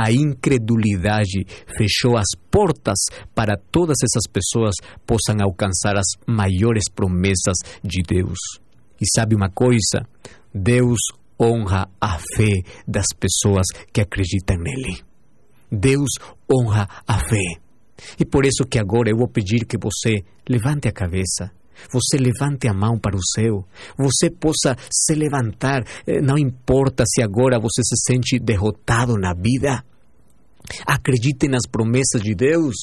a 0.00 0.10
incredulidade 0.10 1.44
fechou 1.76 2.16
as 2.16 2.28
portas 2.50 2.98
para 3.34 3.54
todas 3.70 3.96
essas 4.02 4.30
pessoas 4.32 4.74
possam 5.06 5.36
alcançar 5.42 5.94
as 5.94 6.06
maiores 6.26 6.84
promessas 6.90 7.58
de 7.84 8.02
Deus. 8.02 8.38
E 8.98 9.04
sabe 9.14 9.34
uma 9.34 9.50
coisa? 9.50 10.06
Deus 10.54 10.98
honra 11.38 11.86
a 12.00 12.18
fé 12.34 12.62
das 12.88 13.06
pessoas 13.18 13.66
que 13.92 14.00
acreditam 14.00 14.56
nele. 14.56 15.02
Deus 15.70 16.10
honra 16.50 16.88
a 17.06 17.18
fé. 17.18 17.60
E 18.18 18.24
por 18.24 18.44
isso 18.44 18.64
que 18.68 18.78
agora 18.78 19.10
eu 19.10 19.16
vou 19.16 19.28
pedir 19.28 19.66
que 19.66 19.76
você 19.78 20.22
levante 20.48 20.88
a 20.88 20.92
cabeça 20.92 21.50
você 21.92 22.18
levante 22.18 22.68
a 22.68 22.74
mão 22.74 22.98
para 22.98 23.16
o 23.16 23.20
céu, 23.34 23.64
você 23.96 24.30
possa 24.30 24.76
se 24.90 25.14
levantar, 25.14 25.82
eh, 26.06 26.20
não 26.20 26.36
importa 26.36 27.04
se 27.06 27.22
agora 27.22 27.58
você 27.58 27.82
se 27.82 27.96
sente 28.06 28.38
derrotado 28.38 29.14
na 29.16 29.32
vida. 29.32 29.82
Acredite 30.86 31.48
nas 31.48 31.66
promessas 31.68 32.22
de 32.22 32.32
Deus. 32.32 32.76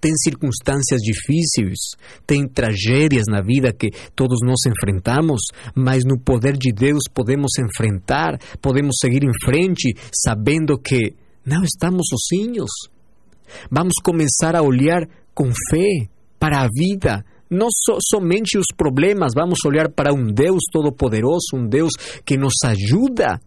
Tem 0.00 0.12
circunstâncias 0.16 1.00
difíceis, 1.00 1.78
tem 2.24 2.46
tragédias 2.46 3.24
na 3.26 3.40
vida 3.40 3.72
que 3.72 3.90
todos 4.14 4.38
nós 4.44 4.60
enfrentamos, 4.66 5.40
mas 5.74 6.04
no 6.04 6.20
poder 6.20 6.56
de 6.56 6.72
Deus 6.72 7.02
podemos 7.12 7.50
enfrentar, 7.58 8.38
podemos 8.60 8.94
seguir 9.00 9.24
em 9.24 9.32
frente, 9.44 9.92
sabendo 10.14 10.78
que 10.78 11.16
não 11.44 11.64
estamos 11.64 12.06
sozinhos. 12.08 12.70
Vamos 13.70 13.94
começar 14.02 14.56
a 14.56 14.62
olhar 14.62 15.08
com 15.34 15.50
fé 15.70 16.08
para 16.38 16.62
a 16.62 16.68
vida, 16.68 17.24
não 17.52 17.68
so, 17.70 17.98
somente 18.00 18.58
os 18.58 18.66
problemas, 18.76 19.32
vamos 19.34 19.58
olhar 19.66 19.90
para 19.90 20.12
um 20.12 20.32
Deus 20.32 20.60
todo-poderoso, 20.72 21.54
um 21.54 21.66
Deus 21.66 21.92
que 22.24 22.36
nos 22.36 22.54
ajuda 22.64 23.40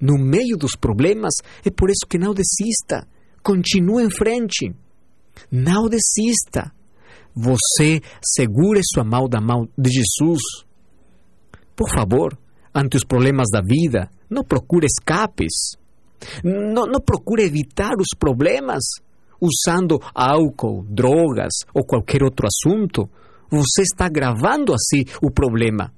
no 0.00 0.16
meio 0.16 0.56
dos 0.56 0.76
problemas. 0.76 1.34
É 1.64 1.70
por 1.70 1.90
isso 1.90 2.06
que 2.08 2.18
não 2.18 2.32
desista, 2.32 3.06
continue 3.42 4.04
em 4.04 4.10
frente, 4.10 4.72
não 5.50 5.88
desista. 5.88 6.72
Você 7.34 8.00
segure 8.22 8.80
sua 8.82 9.04
mão 9.04 9.28
da 9.28 9.40
mão 9.40 9.68
de 9.76 9.90
Jesus. 9.90 10.42
Por 11.76 11.90
favor, 11.90 12.36
ante 12.74 12.96
os 12.96 13.04
problemas 13.04 13.48
da 13.52 13.60
vida, 13.60 14.10
não 14.30 14.42
procure 14.42 14.86
escapes. 14.86 15.76
Não, 16.42 16.84
não 16.86 17.00
procure 17.00 17.44
evitar 17.44 17.92
os 17.98 18.16
problemas 18.18 18.82
usando 19.40 19.98
álcool, 20.14 20.84
drogas 20.88 21.52
ou 21.74 21.84
qualquer 21.84 22.22
outro 22.22 22.46
assunto. 22.46 23.08
Você 23.50 23.82
está 23.82 24.08
gravando 24.08 24.74
assim 24.74 25.04
o 25.22 25.30
problema. 25.30 25.92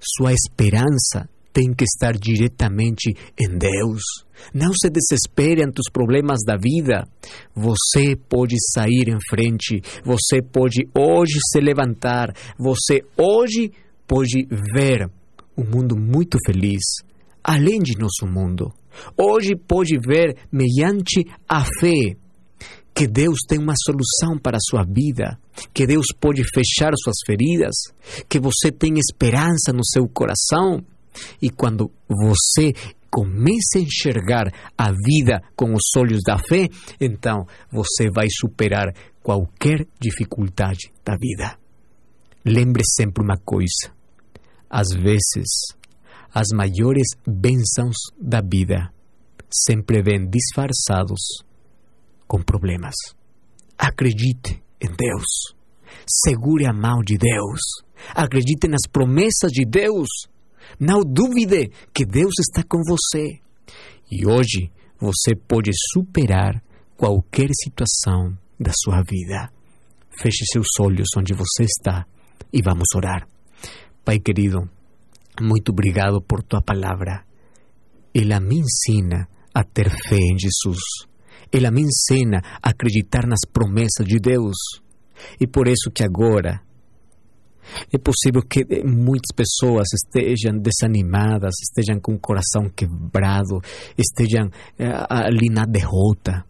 Sua 0.00 0.32
esperança 0.32 1.28
tem 1.52 1.74
que 1.74 1.84
estar 1.84 2.12
diretamente 2.14 3.12
em 3.38 3.58
Deus. 3.58 4.02
Não 4.54 4.72
se 4.72 4.88
desespere 4.88 5.62
ante 5.62 5.80
os 5.80 5.90
problemas 5.92 6.40
da 6.46 6.56
vida. 6.56 7.06
Você 7.54 8.16
pode 8.16 8.56
sair 8.74 9.08
em 9.08 9.18
frente. 9.28 9.82
Você 10.04 10.40
pode 10.40 10.88
hoje 10.96 11.38
se 11.52 11.60
levantar. 11.60 12.32
Você 12.58 13.02
hoje 13.16 13.70
pode 14.06 14.46
ver 14.74 15.10
um 15.56 15.64
mundo 15.64 15.96
muito 15.96 16.38
feliz. 16.46 16.82
além 17.44 17.80
de 17.80 17.98
nosso 17.98 18.26
mundo. 18.26 18.72
Hoje 19.18 19.56
pode 19.56 19.98
ver, 19.98 20.36
mediante 20.50 21.24
a 21.48 21.64
fé, 21.80 22.14
que 22.94 23.06
Deus 23.06 23.38
tem 23.48 23.58
uma 23.58 23.74
solução 23.76 24.38
para 24.38 24.56
a 24.56 24.60
sua 24.70 24.84
vida, 24.84 25.38
que 25.72 25.86
Deus 25.86 26.06
pode 26.20 26.42
fechar 26.52 26.92
suas 26.96 27.16
feridas, 27.26 27.74
que 28.28 28.38
você 28.38 28.70
tem 28.70 28.98
esperança 28.98 29.72
no 29.72 29.84
seu 29.84 30.06
coração. 30.08 30.84
E 31.40 31.50
quando 31.50 31.90
você 32.08 32.72
começa 33.10 33.76
a 33.78 33.80
enxergar 33.80 34.52
a 34.76 34.90
vida 34.90 35.42
com 35.54 35.74
os 35.74 35.84
olhos 35.96 36.20
da 36.24 36.38
fé, 36.38 36.68
então 37.00 37.46
você 37.70 38.10
vai 38.10 38.26
superar 38.30 38.94
qualquer 39.22 39.86
dificuldade 40.00 40.90
da 41.04 41.16
vida. 41.16 41.58
Lembre 42.44 42.82
sempre 42.84 43.22
uma 43.22 43.36
coisa: 43.36 43.92
às 44.68 44.88
vezes, 44.88 45.76
as 46.34 46.48
maiores 46.54 47.08
bênçãos 47.26 47.96
da 48.18 48.40
vida 48.40 48.90
sempre 49.50 50.02
vêm 50.02 50.28
disfarçados 50.28 51.20
com 52.32 52.40
problemas. 52.42 52.94
Acredite 53.76 54.62
em 54.80 54.88
Deus. 54.96 55.54
Segure 56.24 56.64
a 56.66 56.72
mão 56.72 57.02
de 57.04 57.18
Deus. 57.18 57.60
Acredite 58.14 58.66
nas 58.68 58.88
promessas 58.90 59.52
de 59.52 59.66
Deus. 59.66 60.08
Não 60.80 61.00
duvide 61.00 61.70
que 61.92 62.06
Deus 62.06 62.32
está 62.40 62.62
com 62.62 62.78
você. 62.88 63.38
E 64.10 64.26
hoje 64.26 64.72
você 64.98 65.36
pode 65.46 65.72
superar 65.92 66.62
qualquer 66.96 67.50
situação 67.62 68.34
da 68.58 68.72
sua 68.82 69.02
vida. 69.02 69.52
Feche 70.10 70.46
seus 70.50 70.68
olhos 70.80 71.08
onde 71.18 71.34
você 71.34 71.64
está 71.64 72.06
e 72.50 72.62
vamos 72.62 72.86
orar. 72.96 73.28
Pai 74.02 74.18
querido, 74.18 74.70
muito 75.38 75.70
obrigado 75.70 76.22
por 76.22 76.42
tua 76.42 76.62
palavra. 76.62 77.26
Ela 78.14 78.40
me 78.40 78.60
ensina 78.60 79.28
a 79.52 79.62
ter 79.62 79.90
fé 79.90 80.16
em 80.16 80.38
Jesus. 80.38 81.11
Ela 81.52 81.70
me 81.70 81.82
ensina 81.82 82.40
a 82.62 82.70
acreditar 82.70 83.26
nas 83.26 83.40
promessas 83.52 84.06
de 84.06 84.18
Deus. 84.18 84.56
E 85.40 85.46
por 85.46 85.68
isso 85.68 85.90
que 85.90 86.02
agora 86.02 86.62
é 87.92 87.98
possível 87.98 88.42
que 88.42 88.64
muitas 88.84 89.32
pessoas 89.34 89.88
estejam 89.92 90.58
desanimadas, 90.58 91.54
estejam 91.62 92.00
com 92.00 92.14
o 92.14 92.18
coração 92.18 92.68
quebrado, 92.68 93.60
estejam 93.96 94.50
eh, 94.78 94.92
ali 95.08 95.48
na 95.50 95.64
derrota. 95.64 96.44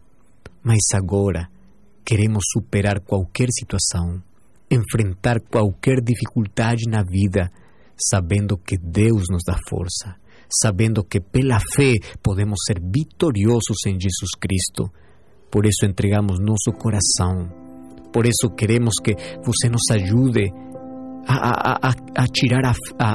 Mas 0.63 0.79
agora 0.93 1.49
queremos 2.05 2.43
superar 2.51 2.99
qualquer 3.01 3.47
situação, 3.51 4.21
enfrentar 4.69 5.39
qualquer 5.41 6.01
dificuldade 6.01 6.83
na 6.89 7.03
vida, 7.03 7.51
sabendo 7.97 8.57
que 8.57 8.77
Deus 8.77 9.25
nos 9.29 9.43
dá 9.45 9.57
força, 9.69 10.15
sabendo 10.61 11.03
que 11.03 11.19
pela 11.19 11.59
fé 11.75 11.93
podemos 12.21 12.59
ser 12.67 12.79
vitoriosos 12.81 13.77
em 13.87 13.99
Jesus 13.99 14.31
Cristo. 14.39 14.91
Por 15.51 15.65
isso 15.65 15.85
entregamos 15.85 16.39
nosso 16.39 16.71
coração. 16.77 17.49
Por 18.11 18.25
isso 18.25 18.49
queremos 18.55 18.95
que 19.03 19.15
você 19.43 19.69
nos 19.69 19.83
ajude 19.91 20.51
a, 21.27 21.35
a, 21.35 21.89
a, 21.89 22.23
a 22.23 22.27
tirar 22.27 22.61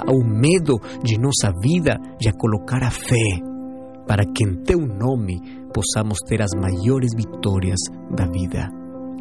o 0.08 0.24
medo 0.24 0.80
de 1.02 1.18
nossa 1.18 1.52
vida 1.62 1.98
e 2.20 2.28
a 2.28 2.32
colocar 2.32 2.82
a 2.82 2.90
fé, 2.90 3.40
para 4.06 4.24
que 4.24 4.44
em 4.44 4.62
teu 4.64 4.78
nome 4.78 5.40
possamos 5.72 6.18
ter 6.26 6.42
as 6.42 6.50
maiores 6.56 7.10
vitórias 7.14 7.78
da 8.10 8.26
vida. 8.26 8.68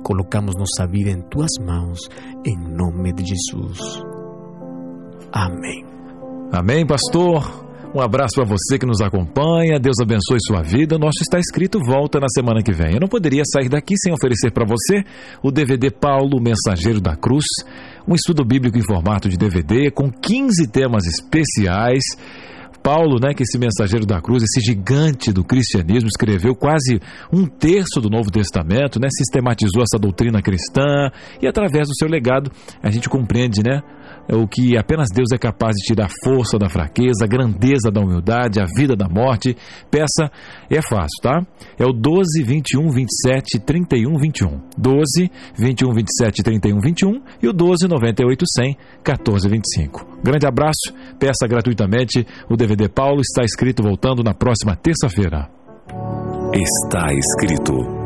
Colocamos 0.03 0.55
nossa 0.55 0.89
vida 0.89 1.11
em 1.11 1.21
tuas 1.29 1.51
mãos, 1.59 1.99
em 2.45 2.57
nome 2.57 3.13
de 3.13 3.25
Jesus. 3.25 4.01
Amém. 5.31 5.85
Amém, 6.51 6.87
pastor. 6.87 7.66
Um 7.95 8.01
abraço 8.01 8.35
para 8.35 8.43
você 8.43 8.77
que 8.77 8.85
nos 8.85 9.01
acompanha. 9.01 9.79
Deus 9.79 9.95
abençoe 10.01 10.37
sua 10.45 10.61
vida. 10.61 10.97
Nosso 10.97 11.21
está 11.21 11.39
escrito 11.39 11.79
volta 11.79 12.19
na 12.19 12.27
semana 12.27 12.61
que 12.61 12.71
vem. 12.71 12.93
Eu 12.93 12.99
não 12.99 13.07
poderia 13.07 13.43
sair 13.45 13.69
daqui 13.69 13.95
sem 13.97 14.13
oferecer 14.13 14.51
para 14.51 14.65
você 14.65 15.03
o 15.41 15.51
DVD 15.51 15.89
Paulo, 15.89 16.41
Mensageiro 16.41 16.99
da 16.99 17.15
Cruz, 17.15 17.45
um 18.07 18.13
estudo 18.13 18.43
bíblico 18.43 18.77
em 18.77 18.83
formato 18.83 19.29
de 19.29 19.37
DVD 19.37 19.89
com 19.89 20.11
15 20.11 20.67
temas 20.67 21.05
especiais. 21.05 22.03
Paulo, 22.83 23.19
né, 23.21 23.33
que 23.33 23.43
esse 23.43 23.57
mensageiro 23.57 24.05
da 24.05 24.21
cruz, 24.21 24.43
esse 24.43 24.65
gigante 24.65 25.33
do 25.33 25.43
cristianismo, 25.43 26.07
escreveu 26.07 26.55
quase 26.55 27.01
um 27.33 27.45
terço 27.45 27.99
do 27.99 28.09
Novo 28.09 28.31
Testamento, 28.31 28.97
né, 28.97 29.09
sistematizou 29.11 29.83
essa 29.83 29.99
doutrina 29.99 30.41
cristã 30.41 31.09
e 31.41 31.47
através 31.47 31.89
do 31.89 31.95
seu 31.95 32.07
legado 32.07 32.49
a 32.81 32.89
gente 32.89 33.09
compreende, 33.09 33.61
né, 33.61 33.81
o 34.35 34.47
que 34.47 34.77
apenas 34.77 35.07
Deus 35.13 35.31
é 35.33 35.37
capaz 35.37 35.75
de 35.75 35.85
tirar 35.85 36.05
a 36.05 36.09
força 36.23 36.57
da 36.57 36.69
fraqueza, 36.69 37.23
a 37.23 37.27
grandeza 37.27 37.89
da 37.91 38.01
humildade, 38.01 38.59
a 38.59 38.65
vida 38.65 38.95
da 38.95 39.07
morte. 39.07 39.55
Peça, 39.89 40.29
é 40.69 40.81
fácil, 40.81 41.21
tá? 41.21 41.45
É 41.79 41.85
o 41.85 41.93
12, 41.93 42.43
21, 42.43 42.89
27, 42.89 43.59
31, 43.59 44.17
21. 44.17 44.61
12, 44.77 45.31
21, 45.57 45.93
27, 45.93 46.43
31, 46.43 46.79
21 46.79 47.21
e 47.41 47.47
o 47.47 47.53
12, 47.53 47.87
98, 47.87 48.45
100, 48.47 48.77
14, 49.03 49.49
25. 49.49 50.19
Grande 50.23 50.45
abraço, 50.45 50.93
peça 51.19 51.47
gratuitamente 51.47 52.25
o 52.49 52.55
DVD 52.55 52.89
Paulo, 52.89 53.21
está 53.21 53.43
escrito 53.43 53.83
voltando 53.83 54.23
na 54.23 54.33
próxima 54.33 54.75
terça-feira. 54.75 55.49
Está 56.53 57.13
escrito 57.13 57.96